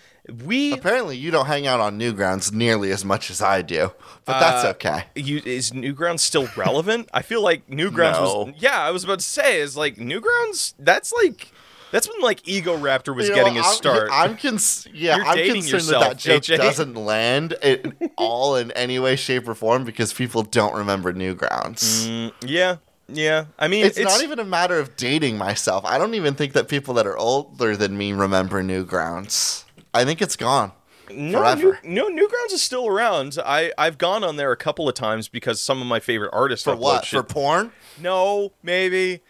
[0.47, 3.93] We Apparently, you don't hang out on Newgrounds nearly as much as I do,
[4.25, 5.05] but that's Uh, okay.
[5.15, 7.11] you is Newgrounds still relevant?
[7.13, 8.53] I feel like Newgrounds was No.
[8.57, 11.53] yeah, I was about to say is like Newgrounds that's like
[11.91, 14.09] that's when like Egoraptor was You know, getting his I'm, start.
[14.11, 16.57] I'm cons- yeah, You're I'm concerned yourself, that that joke AJ.
[16.57, 17.85] doesn't land at
[18.17, 22.09] all in any way, shape, or form because people don't remember Newgrounds.
[22.09, 22.77] Mm, yeah.
[23.09, 23.45] Yeah.
[23.59, 25.85] I mean It's, not even a matter of dating myself.
[25.85, 29.64] I don't even think that people that are older than me remember Newgrounds.
[29.95, 30.73] I think it's gone.
[31.11, 31.79] no, forever.
[31.85, 33.39] New, no Newgrounds is still around.
[33.45, 36.65] I I've gone on there a couple of times because some of my favorite artists
[36.65, 37.05] For what?
[37.05, 37.19] shit.
[37.21, 37.73] For porn?
[38.01, 39.21] No, maybe.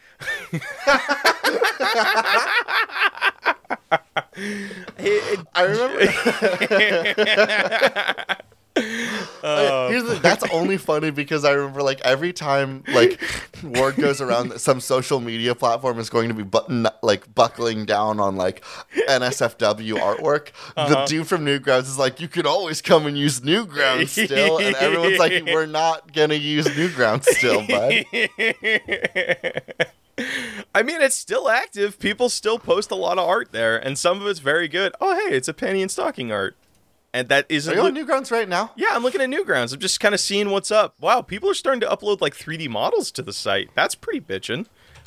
[5.54, 6.06] I remember.
[9.42, 13.20] Uh, Here's the, that's only funny because I remember like every time like
[13.62, 17.84] word goes around that some social media platform is going to be button like buckling
[17.84, 18.64] down on like
[19.08, 20.48] NSFW artwork.
[20.76, 20.88] Uh-huh.
[20.88, 24.74] The dude from Newgrounds is like, you can always come and use Newgrounds still, and
[24.76, 28.04] everyone's like, we're not gonna use Newgrounds still, bud.
[30.74, 31.98] I mean, it's still active.
[31.98, 34.94] People still post a lot of art there, and some of it's very good.
[35.00, 36.56] Oh, hey, it's a penny and stocking art,
[37.14, 37.74] and that Are isn't.
[37.74, 38.72] you on Newgrounds right now?
[38.76, 39.72] yeah, I'm looking at Newgrounds.
[39.72, 40.94] I'm just kind of seeing what's up.
[41.00, 43.70] Wow, people are starting to upload like 3D models to the site.
[43.74, 44.66] That's pretty bitchin'.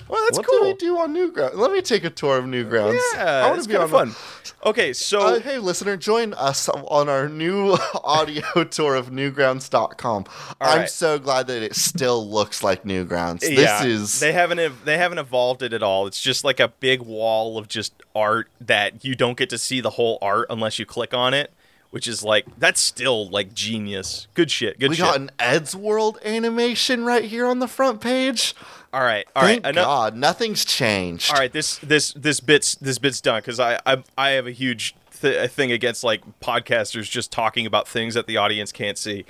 [0.09, 0.59] Well, that's what cool.
[0.59, 1.55] do we do on Newgrounds?
[1.55, 2.97] Let me take a tour of Newgrounds.
[3.15, 4.51] I Yeah, want it's to be kind on of fun.
[4.69, 10.25] Okay, so Uh, hey, listener, join us on our new audio tour of newgrounds.com.
[10.61, 10.89] I'm right.
[10.89, 13.41] so glad that it still looks like Newgrounds.
[13.41, 14.19] This is.
[14.21, 16.07] they haven't ev- they haven't evolved it at all.
[16.07, 19.81] It's just like a big wall of just art that you don't get to see
[19.81, 21.51] the whole art unless you click on it,
[21.91, 24.27] which is like that's still like genius.
[24.33, 24.79] Good shit.
[24.79, 24.89] Good shit.
[24.89, 25.05] we shit.
[25.05, 28.53] got an Eddsworld animation right here on the front page.
[28.93, 29.61] all right, all right.
[29.63, 31.31] Thank enough- God, nothing's changed.
[31.31, 34.51] All right, this this this bit's this bit's done because I, I I have a
[34.51, 39.25] huge th- thing against like podcasters just talking about things that the audience can't see.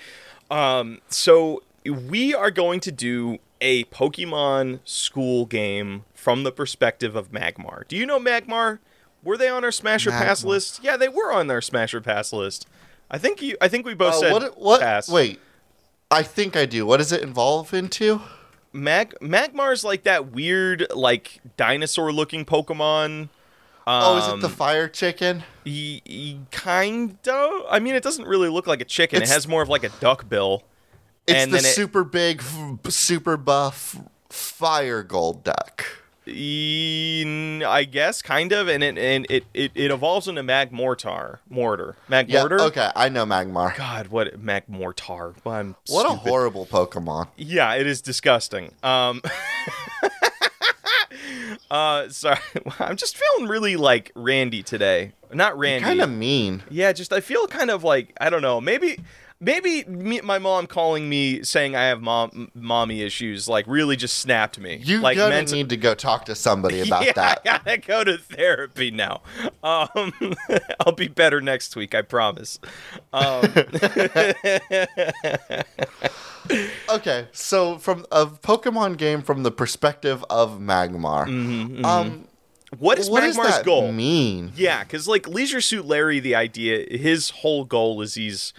[0.49, 7.31] Um, so we are going to do a Pokemon school game from the perspective of
[7.31, 7.87] Magmar.
[7.87, 8.79] Do you know Magmar?
[9.23, 10.47] Were they on our Smasher Pass Magmar.
[10.47, 10.79] list?
[10.83, 12.67] Yeah, they were on our Smasher Pass list.
[13.09, 13.57] I think you.
[13.61, 14.57] I think we both Uh, said what?
[14.59, 14.81] What?
[14.81, 15.09] pass.
[15.09, 15.39] Wait.
[16.09, 16.85] I think I do.
[16.85, 18.21] What does it involve into?
[18.73, 23.29] Mag Magmar's like that weird like dinosaur looking Pokemon.
[23.87, 25.43] oh, is it the Um, fire chicken?
[25.65, 27.51] Y- y- kind of.
[27.69, 29.17] I mean, it doesn't really look like a chicken.
[29.17, 30.63] It's- it has more of like a duck bill.
[31.25, 32.41] It's and the then it- super big,
[32.89, 33.97] super buff
[34.29, 35.85] fire gold duck.
[36.29, 42.23] I guess kind of, and it and it it, it evolves into Magmortar, Mortar, Yeah.
[42.23, 42.59] Magmortar.
[42.67, 43.75] Okay, I know Magmar.
[43.75, 45.35] God, what Magmortar?
[45.45, 47.29] I'm What a horrible Pokemon.
[47.37, 48.73] Yeah, it is disgusting.
[48.83, 49.21] Um.
[51.71, 52.39] uh, sorry,
[52.79, 55.13] I'm just feeling really like Randy today.
[55.33, 55.83] Not Randy.
[55.83, 56.63] Kind of mean.
[56.69, 58.61] Yeah, just I feel kind of like I don't know.
[58.61, 58.99] Maybe
[59.39, 64.17] maybe me, my mom calling me saying I have mom mommy issues like really just
[64.19, 64.81] snapped me.
[64.83, 67.41] You like gonna meant- need to go talk to somebody about yeah, that.
[67.45, 69.21] I gotta go to therapy now.
[69.63, 70.13] Um,
[70.79, 72.59] I'll be better next week, I promise.
[73.13, 73.43] Um,
[76.89, 82.25] Okay, so from a Pokemon game from the perspective of Magmar, Mm-hmm, um,
[82.79, 83.91] what is what does Magmar's that goal?
[83.91, 84.53] mean?
[84.55, 88.53] Yeah, because like Leisure Suit Larry, the idea, his whole goal is he's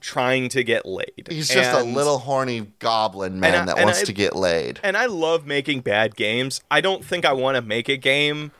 [0.00, 1.28] trying to get laid.
[1.30, 4.78] He's just a little horny goblin man I- that wants I- to get laid.
[4.82, 6.60] And I love making bad games.
[6.70, 8.52] I don't think I want to make a game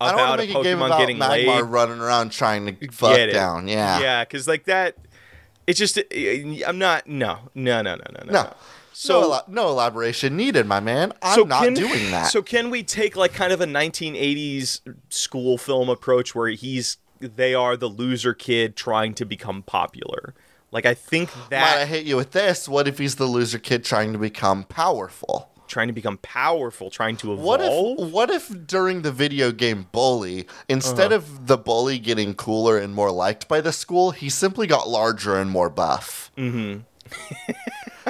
[0.00, 1.62] I don't about a make a game Pokemon about getting Magmar laid.
[1.62, 3.68] running around trying to fuck down.
[3.68, 4.00] Yeah.
[4.00, 4.96] yeah, because like that,
[5.66, 5.98] it's just
[6.66, 7.06] I'm not.
[7.06, 8.32] No, no, no, no, no, no.
[8.32, 8.54] No.
[8.92, 11.12] So no, no elaboration needed, my man.
[11.22, 12.24] I'm so not can- doing that.
[12.30, 17.54] So can we take like kind of a 1980s school film approach where he's they
[17.54, 20.34] are the loser kid trying to become popular?
[20.72, 22.68] Like I think that Might I hit you with this?
[22.68, 25.46] What if he's the loser kid trying to become powerful?
[25.66, 27.44] trying to become powerful, trying to evolve.
[27.46, 31.24] What if what if during the video game Bully, instead Uh-huh.
[31.24, 35.38] of the bully getting cooler and more liked by the school, he simply got larger
[35.38, 36.32] and more buff?
[36.36, 36.80] Mm-hmm.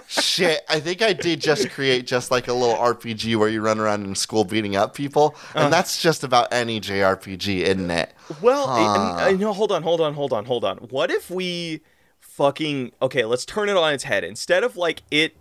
[0.07, 3.79] Shit, I think I did just create just like a little RPG where you run
[3.79, 5.61] around in school beating up people, Uh.
[5.61, 8.13] and that's just about any JRPG, isn't it?
[8.41, 8.73] Well, Huh.
[9.19, 9.53] I, I know.
[9.53, 10.79] Hold on, hold on, hold on, hold on.
[10.79, 11.83] What if we
[12.41, 13.27] fucking okay?
[13.27, 14.25] Let's turn it on its head.
[14.25, 15.37] Instead of like it,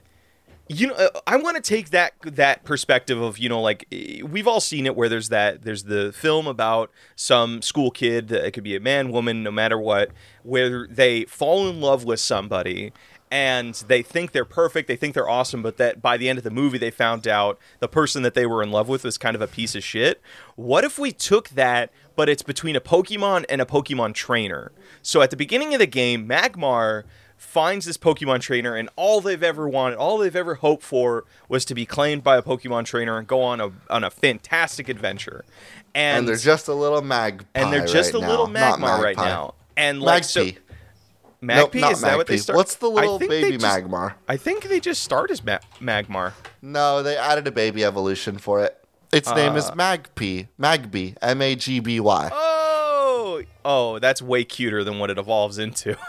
[0.67, 4.21] you know, uh, I want to take that that perspective of you know, like eh,
[4.21, 8.33] we've all seen it where there's that there's the film about some school kid.
[8.33, 10.12] It could be a man, woman, no matter what,
[10.43, 12.91] where they fall in love with somebody.
[13.31, 16.43] And they think they're perfect, they think they're awesome, but that by the end of
[16.43, 19.35] the movie, they found out the person that they were in love with was kind
[19.35, 20.19] of a piece of shit.
[20.55, 24.73] What if we took that, but it's between a Pokemon and a Pokemon trainer?
[25.01, 27.03] So at the beginning of the game, Magmar
[27.38, 31.63] finds this Pokemon trainer, and all they've ever wanted, all they've ever hoped for, was
[31.63, 35.45] to be claimed by a Pokemon trainer and go on a on a fantastic adventure.
[35.95, 37.45] And, And they're just a little magpie.
[37.55, 38.75] and they're just right a little now.
[38.75, 39.53] Magmar right now.
[39.77, 40.60] And like so, Magpie.
[41.41, 42.41] Magpie nope, not is that what they Magpie.
[42.43, 42.58] start?
[42.58, 44.15] What's the little baby just- Magmar?
[44.27, 46.34] I think they just start as Ma- Magmar.
[46.62, 48.75] No, they added a baby evolution for it.
[49.12, 49.58] Its name Uh.
[49.58, 50.43] is Magpie.
[50.60, 51.15] Magby.
[51.22, 52.30] M A G B Y.
[52.32, 55.98] Oh, oh, that's way cuter than what it evolves into.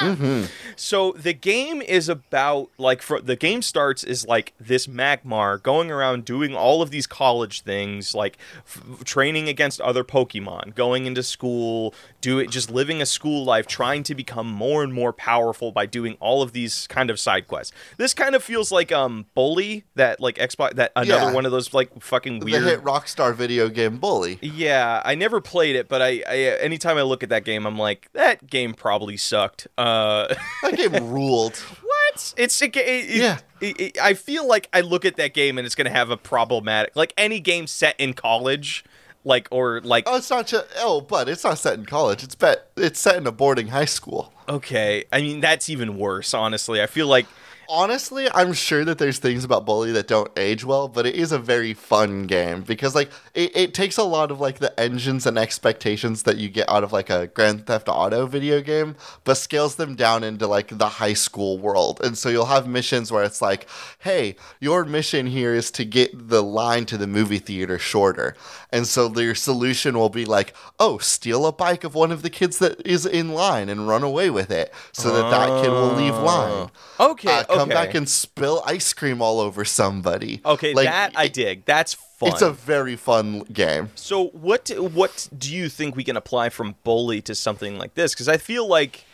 [0.00, 0.44] Mm-hmm.
[0.80, 5.90] So the game is about like for the game starts is like this Magmar going
[5.90, 11.22] around doing all of these college things, like f- training against other Pokemon, going into
[11.24, 15.72] school, do it, just living a school life, trying to become more and more powerful
[15.72, 17.72] by doing all of these kind of side quests.
[17.96, 21.32] This kind of feels like um Bully, that like Xbox, that another Yeah.
[21.34, 22.62] one of those like fucking weird.
[22.62, 24.38] The hit Rockstar video game Bully.
[24.40, 27.76] Yeah, I never played it, but I, I anytime I look at that game, I'm
[27.78, 29.66] like, that game probably sucked.
[29.76, 30.32] Uh,
[30.70, 31.56] That game ruled.
[31.56, 32.34] what?
[32.36, 33.38] It's it, it, Yeah.
[33.60, 36.94] it- I feel like I look at that game and it's gonna have a problematic,
[36.96, 38.84] like any game set in college,
[39.24, 40.66] like or like Oh, it's not just.
[40.78, 42.22] Oh, but it's not set in college.
[42.22, 42.70] It's bet.
[42.76, 44.32] It's set in a boarding high school.
[44.48, 45.04] okay.
[45.12, 46.32] I mean, that's even worse.
[46.34, 47.26] Honestly, I feel like
[47.70, 51.32] Honestly, I'm sure that there's things about Bully that don't age well, but it is
[51.32, 55.26] a very fun game because like it, it takes a lot of like the engines
[55.26, 59.34] and expectations that you get out of like a Grand Theft Auto video game, but
[59.34, 62.00] scales them down into like the high school world.
[62.02, 66.30] And so you'll have missions where it's like, hey, your mission here is to get
[66.30, 68.34] the line to the movie theater shorter.
[68.70, 72.28] And so their solution will be like, oh, steal a bike of one of the
[72.28, 75.94] kids that is in line and run away with it so that that kid will
[75.94, 76.68] leave line.
[77.00, 80.42] okay, Uh, come okay, back and spill ice cream all over somebody.
[80.44, 81.64] okay, Like, that I dig.
[81.64, 82.28] That's fun.
[82.30, 83.88] It's a very fun game.
[83.94, 88.12] So what what do you think we can apply from bully to something like this?
[88.12, 89.04] Because I feel like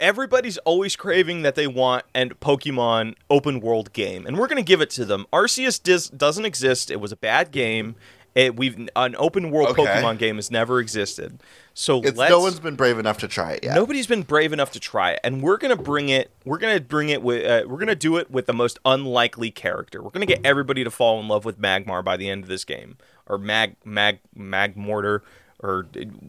[0.00, 4.80] everybody's always craving that they want an Pokemon open world game, and we're gonna give
[4.80, 5.26] it to them.
[5.32, 6.90] Arceus dis- doesn't exist.
[6.90, 7.94] It was a bad game.
[8.36, 9.82] It, we've an open world Okay.
[9.82, 11.42] Pokemon game has never existed.
[11.72, 13.74] So no one's been brave enough to try it yet.
[13.74, 16.30] Nobody's been brave enough to try it, and we're gonna bring it.
[16.44, 17.46] We're gonna bring it with.
[17.46, 20.02] Uh, we're gonna do it with the most unlikely character.
[20.02, 22.64] We're gonna get everybody to fall in love with Magmar by the end of this
[22.66, 25.22] game, or Mag Mag Magmortar,
[25.60, 25.86] or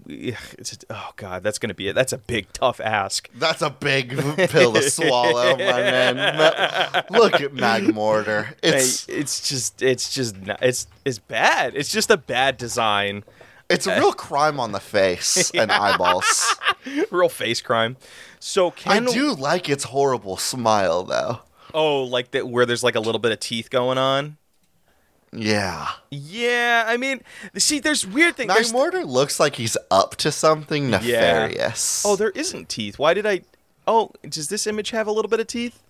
[0.07, 1.93] it's oh god, that's gonna be it.
[1.93, 3.29] That's a big tough ask.
[3.35, 4.17] That's a big
[4.49, 6.15] pill to swallow, my man.
[7.09, 8.53] Look at Magmortar.
[8.63, 11.75] It's Hey, it's just it's just it's it's bad.
[11.75, 13.23] It's just a bad design,
[13.69, 16.55] it's a real crime on the face and eyeballs.
[17.11, 17.97] real face crime.
[18.39, 21.39] So I can do like its horrible smile though.
[21.73, 24.37] oh like that where there's like a little bit of teeth going on.
[25.33, 25.87] Yeah.
[26.09, 27.21] Yeah, I mean,
[27.57, 28.53] see, there's weird things.
[28.53, 32.03] There's- Magmortar looks like he's up to something nefarious.
[32.05, 32.97] Oh, there isn't teeth.
[32.97, 33.41] Why did I?
[33.89, 35.81] oh, does this image have a little bit of teeth?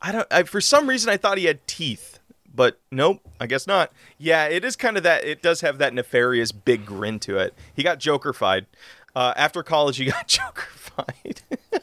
[0.00, 0.26] I don't.
[0.30, 2.18] I, for some reason, I thought he had teeth,
[2.54, 3.20] but nope.
[3.40, 3.92] I guess not.
[4.18, 5.24] Yeah, it is kind of that.
[5.24, 7.54] It does have that nefarious big grin to it.
[7.74, 8.66] He got Jokerfied.
[9.14, 11.40] Uh, after college, he got Jokerfied.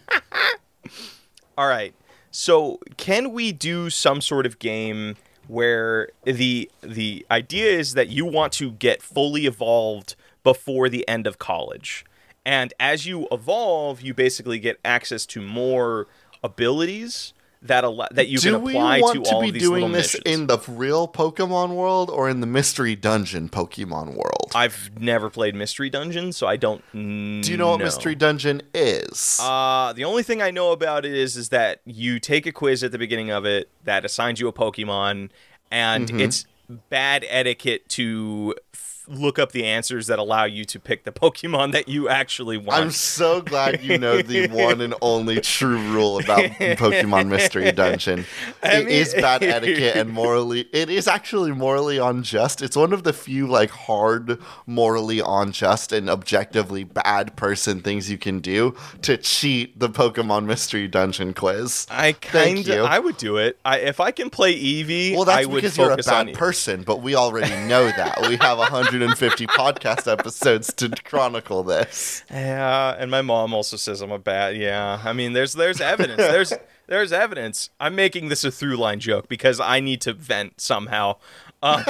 [1.57, 1.93] All right.
[2.31, 5.15] So, can we do some sort of game
[5.49, 11.25] where the the idea is that you want to get fully evolved before the end
[11.25, 12.05] of college?
[12.45, 16.07] And as you evolve, you basically get access to more
[16.43, 19.61] abilities that al- that you Do can we apply want to to all be these
[19.61, 20.23] doing this missions.
[20.25, 24.51] in the real Pokemon world or in the mystery dungeon Pokemon world?
[24.55, 26.81] I've never played Mystery Dungeon, so I don't.
[26.93, 29.39] Do Do you know what mystery dungeon is?
[29.41, 32.83] Uh, the only thing I know about it is is that you take a quiz
[32.83, 35.29] at the beginning of it that assigns you a Pokemon,
[35.69, 36.19] and Mm-hmm.
[36.21, 36.45] it's
[36.89, 41.71] bad etiquette to f- look up the answers that allow you to pick the Pokemon
[41.71, 42.79] that you actually want.
[42.81, 48.25] I'm so glad you know the one and only true rule about Pokemon Mystery Dungeon.
[48.63, 52.61] I It is mean- bad etiquette and morally, it is actually morally unjust.
[52.61, 58.17] It's one of the few like hard morally unjust and objectively bad person things you
[58.17, 61.87] can do to cheat the Pokemon Mystery Dungeon quiz.
[61.89, 63.57] I kind of I would do it.
[63.65, 67.01] I, if I can play Eevee, Well, that's I because you're a bad person, but
[67.01, 68.21] we already know that.
[68.27, 68.59] We have
[69.01, 72.23] 150 podcast episodes to chronicle this.
[72.29, 74.57] Yeah, and my mom also says I'm a bad.
[74.57, 76.17] Yeah, I mean, there's there's evidence.
[76.17, 76.53] There's
[76.87, 77.69] there's evidence.
[77.79, 81.17] I'm making this a through line joke because I need to vent somehow.
[81.61, 81.83] Uh,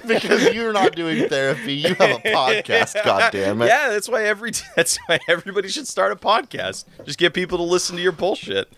[0.06, 1.74] because you're not doing therapy.
[1.74, 3.66] You have a podcast, God damn it.
[3.66, 6.84] Yeah, that's why every that's why everybody should start a podcast.
[7.04, 8.70] Just get people to listen to your bullshit.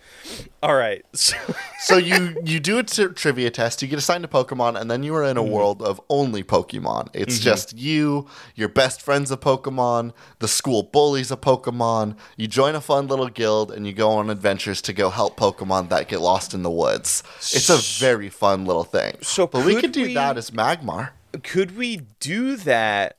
[0.63, 1.05] All right.
[1.13, 1.35] So,
[1.79, 5.03] So you you do a t- trivia test, you get assigned a Pokemon, and then
[5.03, 5.51] you are in a Mm-hmm.
[5.51, 7.09] world of only Pokemon.
[7.13, 12.15] It's just you, your best friend's a Pokemon, the school bullies a Pokemon.
[12.37, 15.89] You join a fun little guild, and you go on adventures to go help Pokemon
[15.89, 17.21] that get lost in the woods.
[17.37, 19.17] It's a very fun little thing.
[19.21, 21.09] So but we could could do we- that as Magmar.
[21.43, 23.17] could we do that?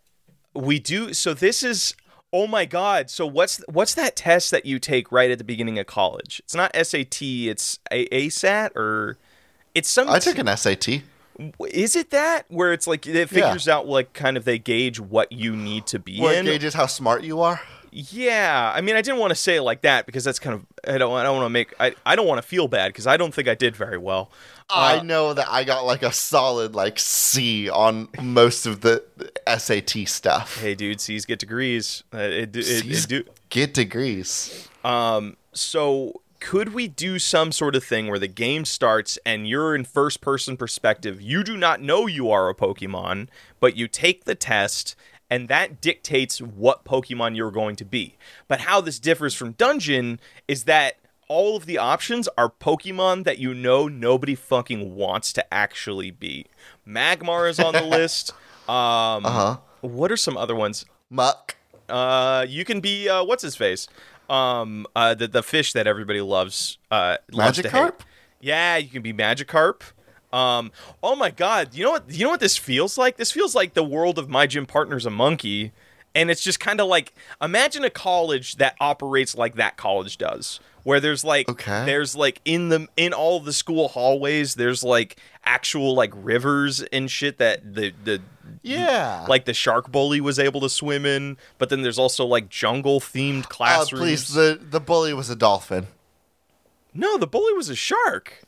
[0.55, 1.13] We do.
[1.15, 1.95] So this is.
[2.31, 3.09] Oh my God!
[3.09, 6.43] So what's what's that test that you take right at the beginning of college?
[6.45, 7.23] It's not SAT.
[7.23, 9.17] It's a- ASAT or
[9.75, 10.09] it's some.
[10.11, 11.03] I took an SAT.
[11.71, 15.33] Is it that where it's like it figures out like kind of they gauge what
[15.33, 16.45] you need to be Where it in?
[16.47, 17.61] gauges how smart you are.
[17.93, 20.67] Yeah, I mean, I didn't want to say it like that because that's kind of
[20.93, 23.07] I don't I don't want to make I I don't want to feel bad because
[23.07, 24.31] I don't think I did very well.
[24.71, 29.03] I know that I got like a solid like C on most of the
[29.47, 30.61] SAT stuff.
[30.61, 32.03] Hey, dude, C's get degrees.
[32.13, 33.25] Uh, it, it, it, C's do.
[33.49, 34.69] get degrees.
[34.85, 39.75] Um, so could we do some sort of thing where the game starts and you're
[39.75, 41.21] in first person perspective?
[41.21, 43.29] You do not know you are a Pokemon,
[43.61, 44.95] but you take the test
[45.31, 48.17] and that dictates what Pokemon you're going to be.
[48.47, 50.97] But how this differs from Dungeon is that
[51.29, 56.47] all of the options are Pokemon that you know nobody fucking wants to actually be.
[56.87, 58.33] Magmar is on the list.
[58.69, 59.57] Um, Uh huh.
[59.83, 60.85] What are some other ones?
[61.11, 61.57] Muck.
[61.89, 63.89] Uh, you can be uh, what's his face?
[64.29, 66.79] Um, uh, the the fish that everybody loves.
[66.91, 67.59] Uh, loves.
[67.59, 68.01] Magikarp?
[68.41, 69.83] Yeah, you can be Magikarp.
[70.33, 70.71] Um,
[71.03, 72.11] oh my God, you know what?
[72.11, 73.17] You know what this feels like?
[73.17, 75.73] This feels like the world of my gym partner's a monkey,
[76.15, 80.61] and it's just kind of like imagine a college that operates like that college does,
[80.89, 81.85] where there's like Okay.
[81.85, 87.11] there's like in the in all the school hallways, there's like actual like rivers and
[87.11, 88.23] shit that the the
[88.63, 89.27] Yeah.
[89.29, 93.01] like the shark bully was able to swim in, but then there's also like jungle
[93.01, 94.01] themed Uh, classrooms.
[94.03, 95.89] please, the the bully was a dolphin.
[96.95, 98.43] no, the bully was a shark.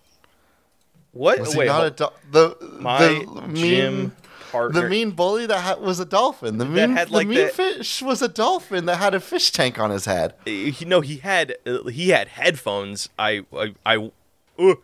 [1.12, 1.41] What?
[1.41, 4.12] Was Wait, he not a do- the my the gym mean
[4.51, 4.82] partner.
[4.82, 6.59] the mean bully that ha- was a dolphin.
[6.59, 9.78] The mean had, the mean the- fish was a dolphin that had a fish tank
[9.78, 10.34] on his head.
[10.44, 13.09] he, no, he had uh, he had headphones.
[13.18, 14.11] I I I,
[14.59, 14.74] uh,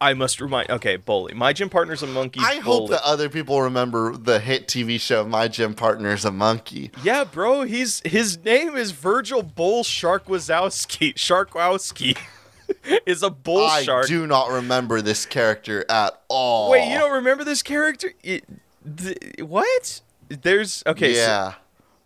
[0.00, 0.70] I must remind.
[0.70, 1.34] Okay, bully.
[1.34, 2.40] My gym partner's a monkey.
[2.42, 6.92] I hope that other people remember the hit TV show My Gym Partner's a Monkey.
[7.02, 7.62] Yeah, bro.
[7.62, 11.14] He's his name is Virgil Bull Shark Wazowski.
[11.14, 12.16] Sharkwowski
[13.06, 14.04] is a bull I shark.
[14.06, 16.70] I do not remember this character at all.
[16.70, 18.12] Wait, you don't remember this character?
[18.22, 18.44] It,
[18.96, 20.00] th- what?
[20.28, 21.14] There's okay.
[21.14, 21.54] so- Yeah.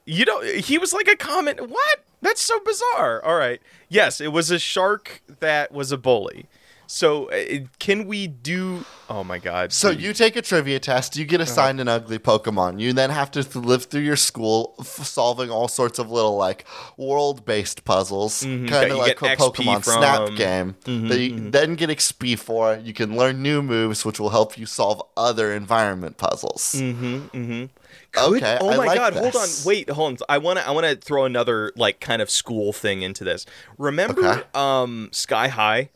[0.05, 0.47] you don't.
[0.47, 1.61] He was like a comment.
[1.69, 2.05] What?
[2.21, 3.23] That's so bizarre.
[3.25, 3.61] All right.
[3.89, 6.47] Yes, it was a shark that was a bully.
[6.95, 8.85] So uh, can we do?
[9.09, 9.73] Oh my god.
[9.73, 11.51] So you take a trivia test, you get Uh-huh.
[11.51, 12.81] assigned an ugly Pokemon.
[12.81, 16.37] You then have to th- live through your school f- solving all sorts of little
[16.37, 16.67] like
[16.99, 20.03] world-based puzzles, that kind of like a Pokemon from.
[20.03, 22.77] Snap game that you then get XP for.
[22.77, 26.73] You can learn new moves, which will help you solve other environment puzzles.
[26.73, 27.71] Could-
[28.15, 29.49] Okay, oh I my like god, hold on.
[29.65, 30.19] Wait, hold on.
[30.29, 33.47] I want to I want to throw another like kind of school thing into this.
[33.79, 34.43] Remember Okay.
[34.55, 35.89] um Sky High?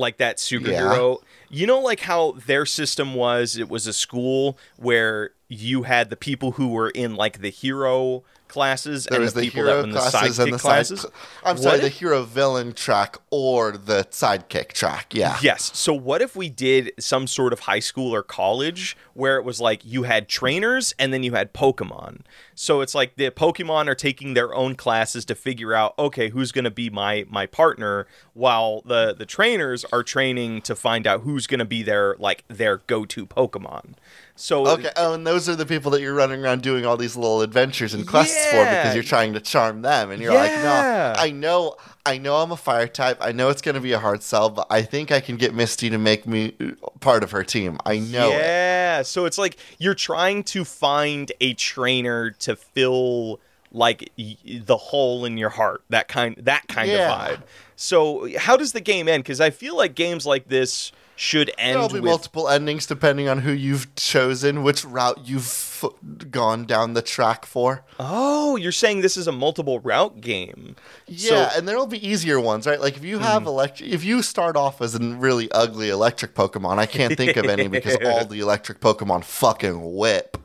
[0.00, 1.18] Like that superhero.
[1.48, 6.16] You know like how their system was it was a school where you had the
[6.16, 9.82] people who were in like the hero classes There and the, the people that were
[9.82, 11.00] in the sidekick and the classes.
[11.02, 11.10] side.
[11.44, 15.14] I'm sorry, What the hero villain track or the sidekick track.
[15.14, 15.38] Yeah.
[15.40, 15.70] Yes.
[15.74, 19.60] So what if we did some sort of high school or college where it was
[19.60, 22.22] like you had trainers and then you had Pokemon.
[22.62, 26.52] So it's like the Pokemon are taking their own classes to figure out okay, who's
[26.52, 31.22] going to be my my partner while the the trainers are training to find out
[31.22, 33.94] who's going to be their like their go-to Pokemon.
[34.36, 34.90] So Okay.
[34.94, 37.94] Oh, and those are the people that you're running around doing all these little adventures
[37.94, 40.40] and quests for because you're trying to charm them, and you're Yeah.
[40.40, 43.18] like, no, I know, I know, I'm a fire type.
[43.20, 45.54] I know it's going to be a hard sell, but I think I can get
[45.54, 46.54] Misty to make me
[47.00, 47.78] part of her team.
[47.84, 48.38] I know it.
[48.38, 53.40] Yeah, so it's like you're trying to find a trainer to fill
[53.72, 57.12] like the hole in your heart, that kind that kind Yeah.
[57.12, 57.42] of vibe.
[57.76, 59.22] So how does the game end?
[59.22, 63.28] Because I feel like games like this should end There'll be with multiple endings depending
[63.28, 65.84] on who you've chosen, which route you've
[66.30, 67.84] gone down the track for.
[67.98, 70.76] oh, you're saying this is a multiple route game.
[71.06, 72.80] Yeah, So- and there'll be easier ones, right?
[72.80, 73.48] Like if you have hmm.
[73.48, 77.44] electric, if you start off as a really ugly electric Pokemon, I can't think of
[77.44, 80.38] any because all the electric Pokemon fucking whip.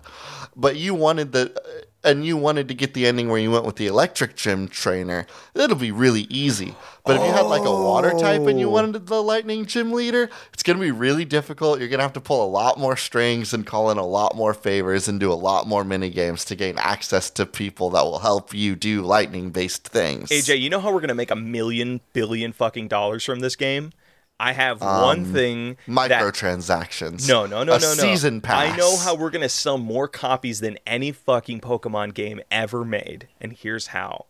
[0.57, 3.75] But you wanted the, and you wanted to get the ending where you went with
[3.75, 5.25] the electric gym trainer.
[5.53, 6.75] It'll be really easy.
[7.03, 10.29] But if you had like a water type and you wanted the lightning gym leader,
[10.53, 11.79] it's gonna be really difficult.
[11.79, 14.53] You're gonna have to pull a lot more strings and call in a lot more
[14.53, 18.19] favors and do a lot more mini games to gain access to people that will
[18.19, 20.29] help you do lightning based things.
[20.29, 23.91] AJ, you know how we're gonna make a million billion fucking dollars from this game?
[24.39, 27.27] I have one um, thing that microtransactions.
[27.27, 27.93] No, no, no, a no, no.
[27.93, 28.73] Season pass.
[28.73, 33.27] I know how we're gonna sell more copies than any fucking Pokemon game ever made,
[33.39, 34.25] and here's how.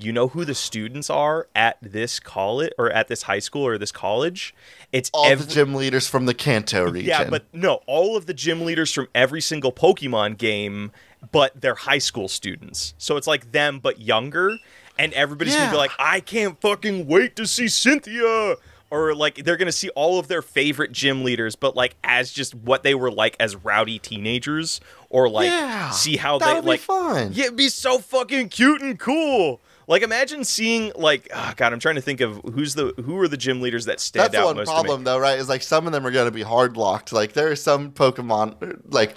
[0.00, 3.78] You know who the students are at this college or at this high school or
[3.78, 4.54] this college?
[4.92, 7.08] It's all every- the gym leaders from the Kanto region.
[7.08, 10.92] yeah, but no, all of the gym leaders from every single Pokemon game,
[11.32, 12.94] but they're high school students.
[12.96, 14.56] So it's like them but younger,
[15.00, 18.54] and everybody's gonna be like, I can't fucking wait to see Cynthia.
[18.90, 22.54] Or like they're gonna see all of their favorite gym leaders, but like as just
[22.54, 24.80] what they were like as rowdy teenagers,
[25.10, 27.32] or like Yeah, see how they be like fun.
[27.34, 29.60] Yeah, it'd be so fucking cute and cool.
[29.86, 33.28] Like imagine seeing like oh god, I'm trying to think of who's the who are
[33.28, 35.38] the gym leaders that stand That's the out one most problem, though, right?
[35.38, 37.10] Is like some of them are going to be hard locked.
[37.10, 39.16] Like there are some Pokemon, like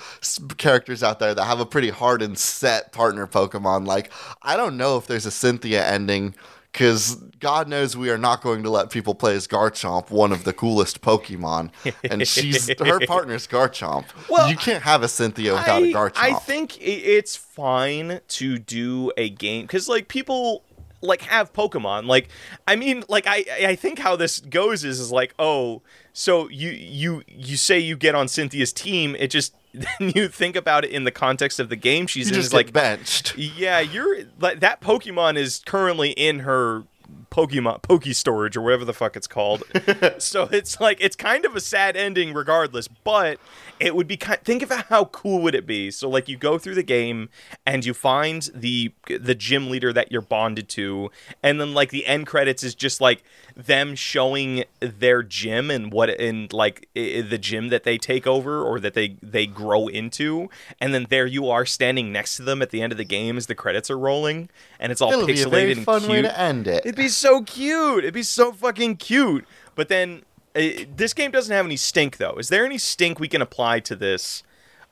[0.58, 3.86] characters out there that have a pretty hard and set partner Pokemon.
[3.86, 4.12] Like
[4.42, 6.36] I don't know if there's a Cynthia ending
[6.72, 10.44] because God knows we are not going to let people play as Garchomp, one of
[10.44, 11.72] the coolest Pokemon,
[12.10, 14.06] and she's her partner's Garchomp.
[14.30, 16.18] Well, you can't have a Cynthia without a I, Garchomp.
[16.18, 20.64] I think it's fine to do a game because like people
[21.02, 22.06] like have Pokemon.
[22.06, 22.30] Like
[22.68, 25.82] I mean, like I I think how this goes is is like oh
[26.14, 29.16] so you you you say you get on Cynthia's team.
[29.20, 32.36] It just then you think about it in the context of the game she's you
[32.36, 33.38] in just like benched.
[33.38, 36.84] yeah you're like that Pokemon is currently in her.
[37.32, 39.64] Pokemon Poke storage or whatever the fuck it's called.
[40.18, 43.40] so it's like it's kind of a sad ending regardless, but
[43.80, 45.90] it would be kind think about how cool would it be.
[45.92, 47.30] So like you go through the game
[47.66, 51.10] and you find the the gym leader that you're bonded to
[51.42, 53.24] and then like the end credits is just like
[53.56, 58.62] them showing their gym and what in like i- the gym that they take over
[58.62, 62.62] or that they they grow into and then there you are standing next to them
[62.62, 65.26] at the end of the game as the credits are rolling and it's all It'll
[65.26, 66.12] be a pixelated very and fun cute.
[66.12, 66.86] way to end it.
[66.86, 68.00] It'd be so cute.
[68.00, 69.46] It'd be so fucking cute.
[69.76, 70.24] But then
[70.56, 70.62] uh,
[70.96, 72.36] this game doesn't have any stink though.
[72.36, 74.44] Is there any stink we can apply to this?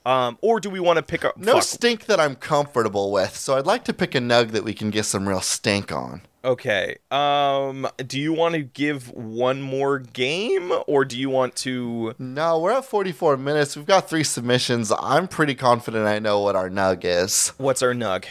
[0.06, 1.38] Um, or do we want to pick up?
[1.38, 1.64] No fuck.
[1.64, 4.90] stink that I'm comfortable with, so I'd like to pick a nug that we can
[4.92, 6.22] get some real stink on.
[6.44, 6.96] Okay.
[7.12, 12.16] Um, do you want to give one more game, or do you want to?
[12.18, 13.76] No, we're at 44 minutes.
[13.76, 14.92] We've got three submissions.
[14.98, 17.50] I'm pretty confident I know what our nug is.
[17.58, 18.24] What's our nug?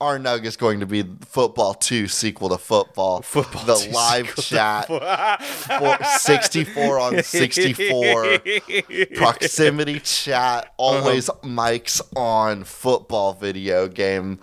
[0.00, 3.20] Our nug is going to be Football 2 sequel to Football.
[3.22, 4.86] Football the 2 live chat.
[4.86, 8.38] for 64 on 64.
[9.16, 10.72] Proximity chat.
[10.76, 11.38] Always Uh-huh.
[11.48, 14.38] mics on football video game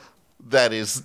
[0.45, 1.01] that is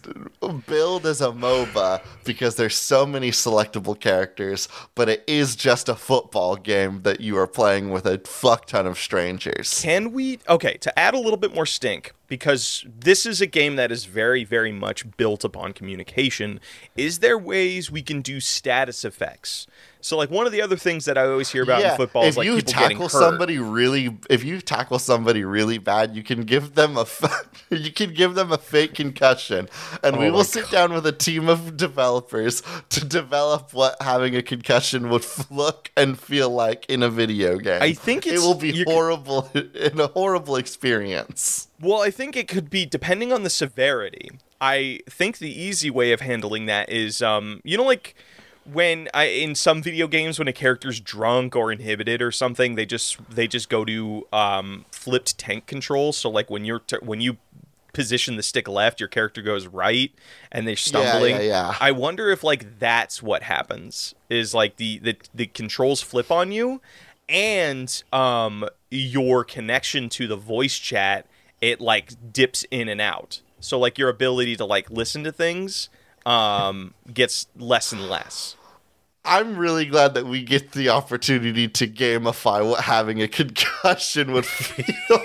[0.66, 5.94] billed as a MOBA because there's so many selectable characters, but it is just a
[5.94, 9.80] football game that you are playing with a fuck ton of strangers.
[9.82, 10.38] Can we?
[10.48, 14.04] Okay, to add a little bit more stink, because this is a game that is
[14.04, 16.60] very, very much built upon communication.
[16.96, 19.66] Is there ways we can do status effects?
[20.02, 22.30] So, like one of the other things that I always hear about in football if
[22.30, 26.22] is like you people getting tackle somebody really, if you tackle somebody really bad, you
[26.22, 27.06] can give them a,
[27.70, 29.68] you can give them a fake concussion,
[30.02, 34.00] and we Oh will my sit down with a team of developers to develop what
[34.00, 37.82] having a concussion would look and feel like in a video game.
[37.82, 41.68] I think it will be horrible in a horrible experience.
[41.80, 44.30] Well, I think it could be depending on the severity.
[44.60, 48.14] I think the easy way of handling that is, um, you know, like
[48.64, 52.86] when I in some video games when a character's drunk or inhibited or something, they
[52.86, 56.12] just they just go to um, flipped tank control.
[56.12, 57.38] So like when you're t- when you
[57.92, 60.12] position the stick left, your character goes right,
[60.52, 61.36] and they're stumbling.
[61.36, 61.74] yeah, yeah.
[61.80, 66.52] I wonder if like that's what happens is like the the the controls flip on
[66.52, 66.80] you,
[67.28, 71.26] and um your connection to the voice chat
[71.60, 73.40] it like dips in and out.
[73.60, 75.90] So like your ability to like listen to things
[76.26, 78.56] um gets less and less.
[79.24, 84.46] I'm really glad that we get the opportunity to gamify what having a concussion would
[84.46, 85.22] feel.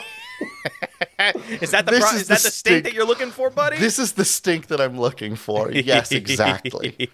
[1.62, 2.84] Is that the pro- is is, that the the stink stink.
[2.84, 3.78] that you're looking for, buddy?
[3.78, 5.72] this is the stink that I'm looking for.
[5.72, 7.10] Yes, exactly.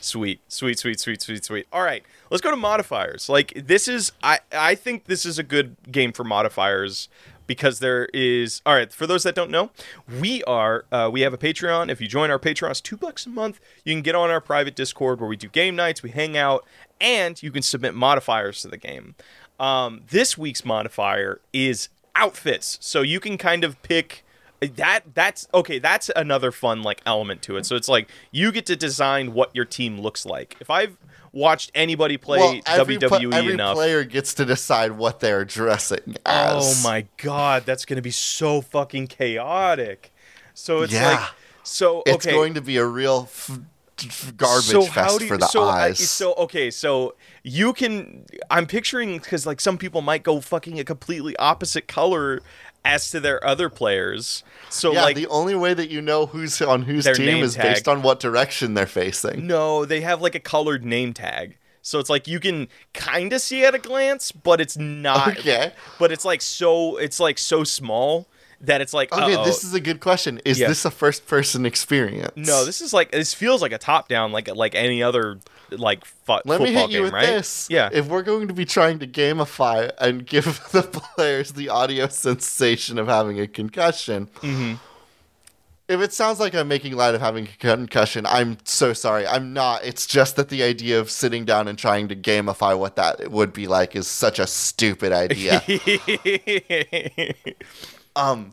[0.00, 1.66] sweet, sweet, sweet, sweet, sweet, sweet.
[1.72, 3.28] All right, let's go to modifiers.
[3.28, 7.08] Like this is, I, I think this is a good game for modifiers
[7.46, 8.62] because there is.
[8.66, 9.70] All right, for those that don't know,
[10.20, 11.90] we are, uh, we have a Patreon.
[11.90, 13.60] If you join our Patreon, it's two bucks a month.
[13.84, 16.64] You can get on our private Discord where we do game nights, we hang out,
[17.00, 19.14] and you can submit modifiers to the game.
[19.58, 24.24] Um, this week's modifier is outfits, so you can kind of pick
[24.60, 28.64] that that's okay that's another fun like element to it so it's like you get
[28.64, 30.96] to design what your team looks like if i've
[31.36, 36.16] watched anybody play well, every, wwe every enough player gets to decide what they're dressing
[36.24, 36.80] as.
[36.84, 40.12] oh my god that's gonna be so fucking chaotic
[40.54, 41.10] so it's Yeah.
[41.10, 41.30] like
[41.62, 43.58] so okay It's going to be a real f-
[43.98, 45.98] f- garbage so how fest do you, for the so, I- eyes.
[46.10, 48.24] so okay, so you can.
[48.50, 52.40] I'm picturing because like some people might go fucking a completely opposite color
[52.86, 54.44] as to their other players.
[54.70, 57.74] So yeah, like the only way that you know who's on whose team is tag.
[57.74, 59.46] based on what direction they're facing.
[59.46, 61.58] no, they have like a colored name tag.
[61.82, 65.38] So it's like you can kind of see at a glance, but it's not.
[65.38, 65.72] Okay.
[65.98, 66.96] But it's like so.
[66.96, 68.26] It's like so small
[68.62, 69.12] that it's like.
[69.12, 69.44] Okay, uh-oh.
[69.44, 70.40] this is a good question.
[70.44, 70.68] Is Yeah.
[70.68, 72.32] this a first-person experience?
[72.36, 75.38] No, this is like this feels like a top down, like like any other
[75.70, 77.26] like fu- Let football me hit game, you with right?
[77.26, 77.66] this.
[77.70, 77.88] Yeah.
[77.92, 82.98] If we're going to be trying to gamify and give the players the audio sensation
[82.98, 84.74] of having a concussion, Mm-hmm.
[85.88, 89.26] if it sounds like I'm making light of having a concussion, I'm so sorry.
[89.26, 89.84] I'm not.
[89.84, 93.52] It's just that the idea of sitting down and trying to gamify what that would
[93.52, 95.62] be like is such a stupid idea.
[98.16, 98.50] um,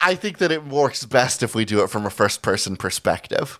[0.00, 3.58] I think that it works best if we do it from a first-person perspective.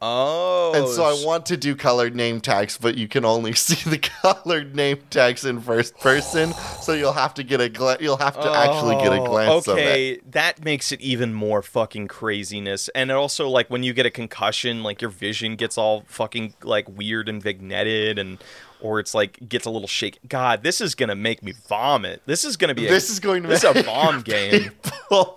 [0.00, 3.88] oh, And so I want to do colored name tags, but you can only see
[3.88, 8.16] the colored name tags in first person, so you'll have to get a gla- you'll
[8.18, 9.80] have to actually get a Oh, glance of it.
[9.80, 12.88] Okay, that makes it even more fucking craziness.
[12.94, 16.54] And it also, like, when you get a concussion, like your vision gets all fucking
[16.62, 18.42] like weird and vignetted, and
[18.80, 20.18] or it's like gets a little shake.
[20.28, 22.22] God, this is gonna make me vomit.
[22.26, 22.86] This is gonna be.
[22.86, 24.70] A, This is going to this is a bomb game.
[25.10, 25.36] Oh,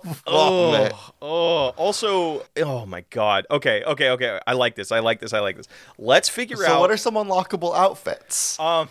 [1.22, 3.46] oh, also, oh my god.
[3.50, 4.40] Okay, okay, okay.
[4.46, 4.92] I like this.
[4.92, 5.32] I like this.
[5.32, 5.66] I like this.
[5.98, 6.80] Let's figure So out.
[6.80, 8.58] what are some unlockable outfits?
[8.58, 8.88] Um,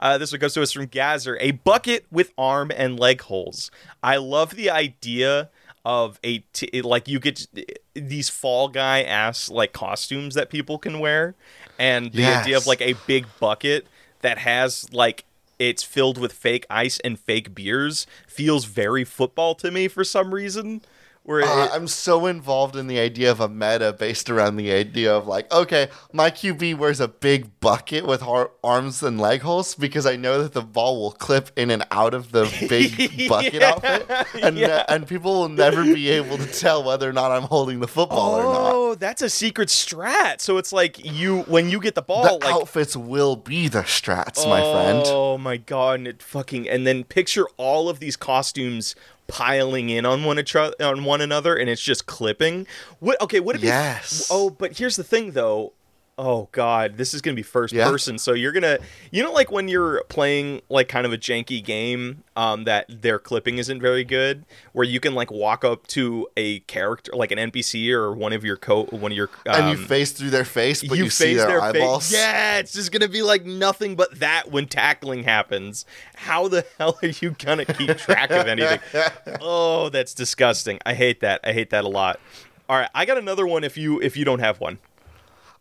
[0.01, 1.37] uh, this one goes to us from Gazer.
[1.41, 3.71] A bucket with arm and leg holes.
[4.03, 5.51] I love the idea
[5.85, 7.47] of a t- like you get
[7.95, 11.35] these fall guy ass like costumes that people can wear,
[11.79, 13.87] and the idea of like a big bucket
[14.23, 15.25] that has like
[15.59, 20.35] it's filled with fake ice and fake beers feels very football to me for some
[20.35, 20.81] reason.
[21.25, 24.71] Where Uh, it, I'm so involved in the idea of a meta based around the
[24.71, 29.41] idea of like, okay, my QB wears a big bucket with har- arms and leg
[29.41, 33.27] holes because I know that the ball will clip in and out of the big
[33.27, 34.85] bucket Yeah, outfit, and yeah.
[34.89, 38.35] and people will never be able to tell whether or not I'm holding the football
[38.35, 38.73] or not.
[38.75, 40.43] Oh, that's a secret strat.
[40.43, 43.81] So it's like you when you get the ball, The like outfits will be the
[43.83, 45.03] strats, my friend.
[45.07, 46.01] Oh my god!
[46.01, 48.95] And it fucking and then picture all of these costumes
[49.27, 52.67] piling in on one each on one another, and it's just clipping.
[53.01, 53.21] What?
[53.21, 53.69] Okay, it be?
[53.69, 54.29] Yes.
[54.31, 55.73] Oh, but here's the thing, though.
[56.17, 57.91] Oh god, this is gonna be first Yeah?
[57.91, 58.19] person.
[58.19, 58.79] So you're gonna,
[59.11, 63.19] you know, like when you're playing like kind of a janky game, um, that their
[63.19, 64.45] clipping isn't very good,
[64.75, 68.45] where you can like walk up to a character, like an NPC or one of
[68.45, 71.35] your co, one of your, um, and you face through their face, but you, see
[71.35, 72.13] face their, fa- eyeballs.
[72.13, 75.85] yeah, it's just gonna be like nothing but that when tackling happens.
[76.15, 78.79] How the hell are you gonna keep track of anything?
[79.41, 80.79] oh, that's disgusting.
[80.87, 81.41] I hate that.
[81.43, 82.21] I hate that a lot.
[82.69, 83.65] All right, I got another one.
[83.65, 84.79] If you if you don't have one.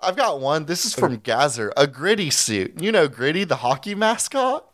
[0.03, 0.65] I've got one.
[0.65, 2.81] This is from Gazer, a gritty suit.
[2.81, 4.65] You know Gritty, the hockey mascot?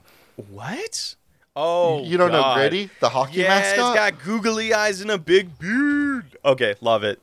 [0.50, 1.16] What?
[1.56, 2.56] Oh, you don't God.
[2.56, 3.96] know Gritty, the hockey Yeah, mascot?
[3.96, 6.38] it's got googly eyes and a big beard.
[6.46, 7.22] Okay, love it.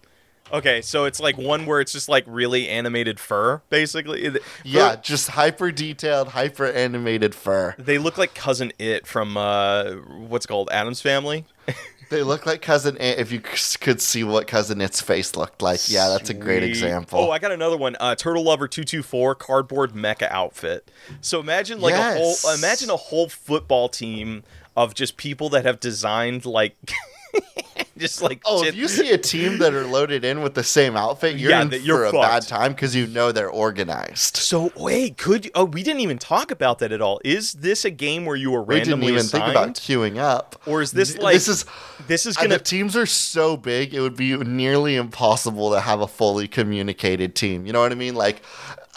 [0.52, 4.30] Okay, so it's like one where it's just like really animated fur, basically.
[4.62, 7.74] Yeah, fur- just hyper detailed, hyper animated fur.
[7.78, 9.92] they look like cousin It from uh,
[10.28, 11.46] what's called Addams Family.
[12.08, 13.18] They look like cousin Ant.
[13.18, 17.18] If you could see what cousin It's face looked like, yeah, that's a great example.
[17.18, 17.96] Oh, I got another one.
[17.98, 20.90] Uh, Turtle Lover two two four cardboard mecha outfit.
[21.20, 24.44] So imagine like a whole imagine a whole football team
[24.76, 26.76] of just people that have designed like
[27.98, 30.62] just like Oh, shit- if you see a team that are loaded in with the
[30.64, 34.36] same outfit, you're Yeah, in you're for a bad time because you know they're organized.
[34.36, 37.20] So wait, could oh we didn't even talk about that at all.
[37.24, 39.44] Is this a game where you were We didn't randomly even assigned?
[39.44, 40.60] think about queuing up.
[40.66, 41.64] Or is this like- this is
[42.06, 46.00] this is gonna the teams are so big it would be nearly impossible to have
[46.00, 47.66] a fully communicated team.
[47.66, 48.14] You know what I mean?
[48.14, 48.42] Like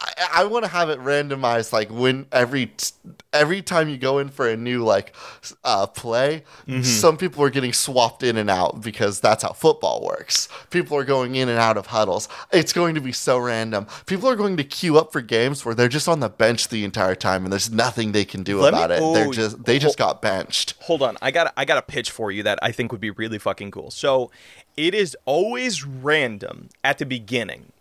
[0.01, 1.73] I, I want to have it randomized.
[1.73, 2.71] Like when every
[3.33, 5.13] every time you go in for a new like
[5.63, 6.83] uh, play, Mm-hmm.
[6.83, 10.47] some people are getting swapped in and out because that's how football works.
[10.69, 12.27] People are going in and out of huddles.
[12.51, 13.87] It's going to be so random.
[14.05, 16.83] People are going to queue up for games where they're just on the bench the
[16.83, 18.99] entire time and there's nothing they can do Let me- about it.
[19.13, 20.75] They're oh, just they just got benched.
[20.81, 23.09] hold on i got i got a pitch for you that i think would be
[23.11, 24.31] really fucking cool so
[24.77, 27.71] it is always random at the beginning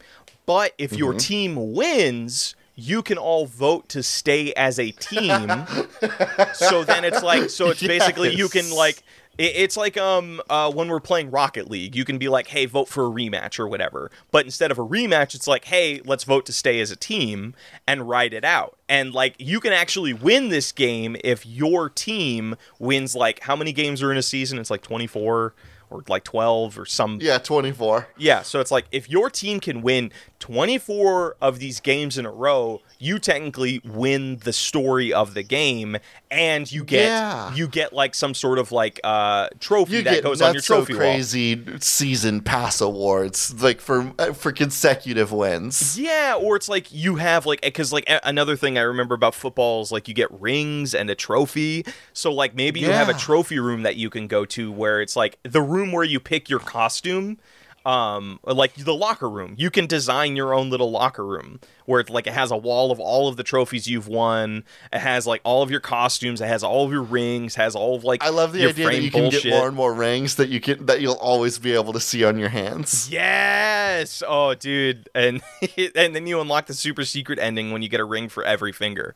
[0.49, 1.19] but if your Mm-hmm.
[1.19, 5.49] team wins you can all vote to stay as a team
[6.55, 9.03] so then it's like so it's basically you can like
[9.37, 12.67] it- it's like um uh, when we're playing Rocket League, you can be like, "Hey,
[12.67, 14.11] vote for a rematch" or whatever.
[14.33, 17.55] But instead of a rematch, it's like, "Hey, let's vote to stay as a team
[17.87, 22.57] and ride it out." And like you can actually win this game if your team
[22.81, 24.59] wins like how many games are in a season?
[24.59, 25.55] It's like 24
[25.91, 28.09] or like 12 or some Yeah, 24.
[28.19, 32.31] yeah, so it's like if your team can win 24 of these games in a
[32.31, 35.97] row, you technically win the story of the game
[36.31, 37.55] and you get Yeah.
[37.55, 40.77] you get like some sort of like uh trophy you that goes on your so
[40.79, 41.01] trophy wall.
[41.03, 45.99] crazy season pass awards like for uh, for consecutive wins.
[45.99, 49.35] Yeah, or it's like you have like because like a- another thing I remember about
[49.35, 51.85] football is like you get rings and a trophy.
[52.13, 55.15] So like maybe you have a trophy room that you can go to where it's
[55.15, 57.39] like the room where you pick your costume.
[57.89, 62.11] Um, like the locker room, you can design your own little locker room where it's
[62.11, 64.65] like it has a wall of all of the trophies you've won.
[64.93, 66.43] It has like all of your costumes.
[66.43, 67.55] It has all of your rings.
[67.55, 69.45] Has all of like I love the your idea that you can bullshit.
[69.45, 72.25] get more and more rings that you can that you'll always be able to see
[72.25, 73.09] on your hands.
[73.11, 74.23] Yes.
[74.29, 75.09] Oh, dude.
[75.15, 75.41] And
[75.95, 78.73] and then you unlock the super secret ending when you get a ring for every
[78.73, 79.15] finger.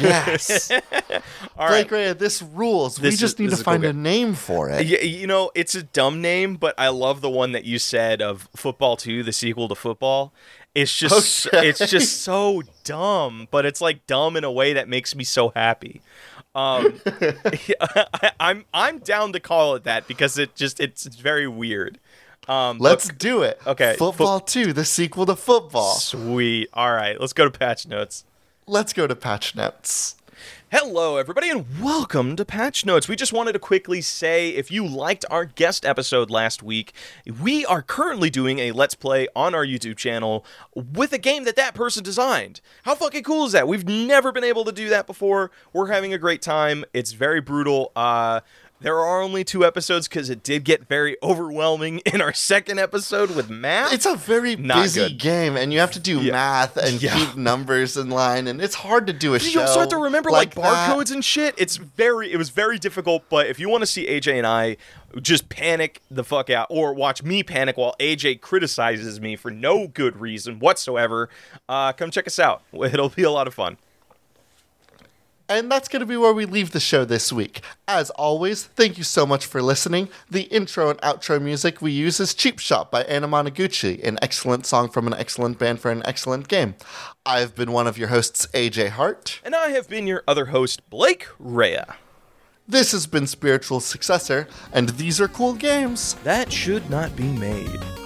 [0.00, 0.70] Yes.
[1.56, 1.88] All right.
[1.88, 2.96] Blake Ray, this rules.
[2.96, 4.84] This we just is- need to a cool find a name for it.
[4.86, 8.20] Yeah, you know, it's a dumb name, but I love the one that you said
[8.22, 10.32] of Football 2, the sequel to Football.
[10.74, 11.68] It's just Okay.
[11.68, 15.50] it's just so dumb, but it's like dumb in a way that makes me so
[15.56, 16.02] happy.
[16.54, 17.00] Um,
[17.80, 21.98] I, I'm I'm down to call it that because it just it's, it's very weird.
[22.48, 23.58] Um, Let's do it.
[23.66, 25.94] Okay, Football 2, the sequel to football.
[25.94, 26.68] sweet.
[26.72, 28.24] All right, let's go to patch notes.
[28.66, 30.16] Let's go to patch notes.
[30.72, 33.08] Hello, everybody, and welcome to Patch Notes.
[33.08, 36.92] We just wanted to quickly say if you liked our guest episode last week,
[37.40, 41.56] we are currently doing a Let's Play on our YouTube channel with a game that
[41.56, 42.60] that person designed.
[42.82, 43.68] How fucking cool is that?
[43.68, 45.50] We've never been able to do that before.
[45.72, 46.84] We're having a great time.
[46.92, 47.92] It's very brutal.
[47.94, 48.40] Uh,
[48.80, 53.34] there are only two episodes because it did get very overwhelming in our second episode
[53.34, 53.92] with math.
[53.92, 55.18] It's a very Not busy good.
[55.18, 56.32] game, and you have to do Yeah.
[56.32, 57.16] math and Yeah.
[57.18, 59.60] keep numbers in line, and it's hard to do a you show.
[59.60, 60.90] You also have to remember like, that.
[60.90, 61.54] barcodes and shit.
[61.56, 63.24] It's very, it was very difficult.
[63.28, 64.76] But if you want to see AJ and I
[65.22, 69.86] just panic the fuck out, or watch me panic while AJ criticizes me for no
[69.86, 71.30] good reason whatsoever,
[71.68, 72.62] uh, come check us out.
[72.72, 73.78] It'll be a lot of fun.
[75.48, 77.60] And that's going to be where we leave the show this week.
[77.86, 80.08] As always, thank you so much for listening.
[80.28, 84.88] The intro and outro music we use is Cheap Shot by Anamanaguchi, an excellent song
[84.88, 86.74] from an excellent band for an excellent game.
[87.24, 89.40] I've been one of your hosts, AJ Hart.
[89.44, 91.84] And I have been your other host, Blake Rea.
[92.66, 96.14] This has been Spiritual Successor, and these are cool games.
[96.24, 98.05] That should not be made.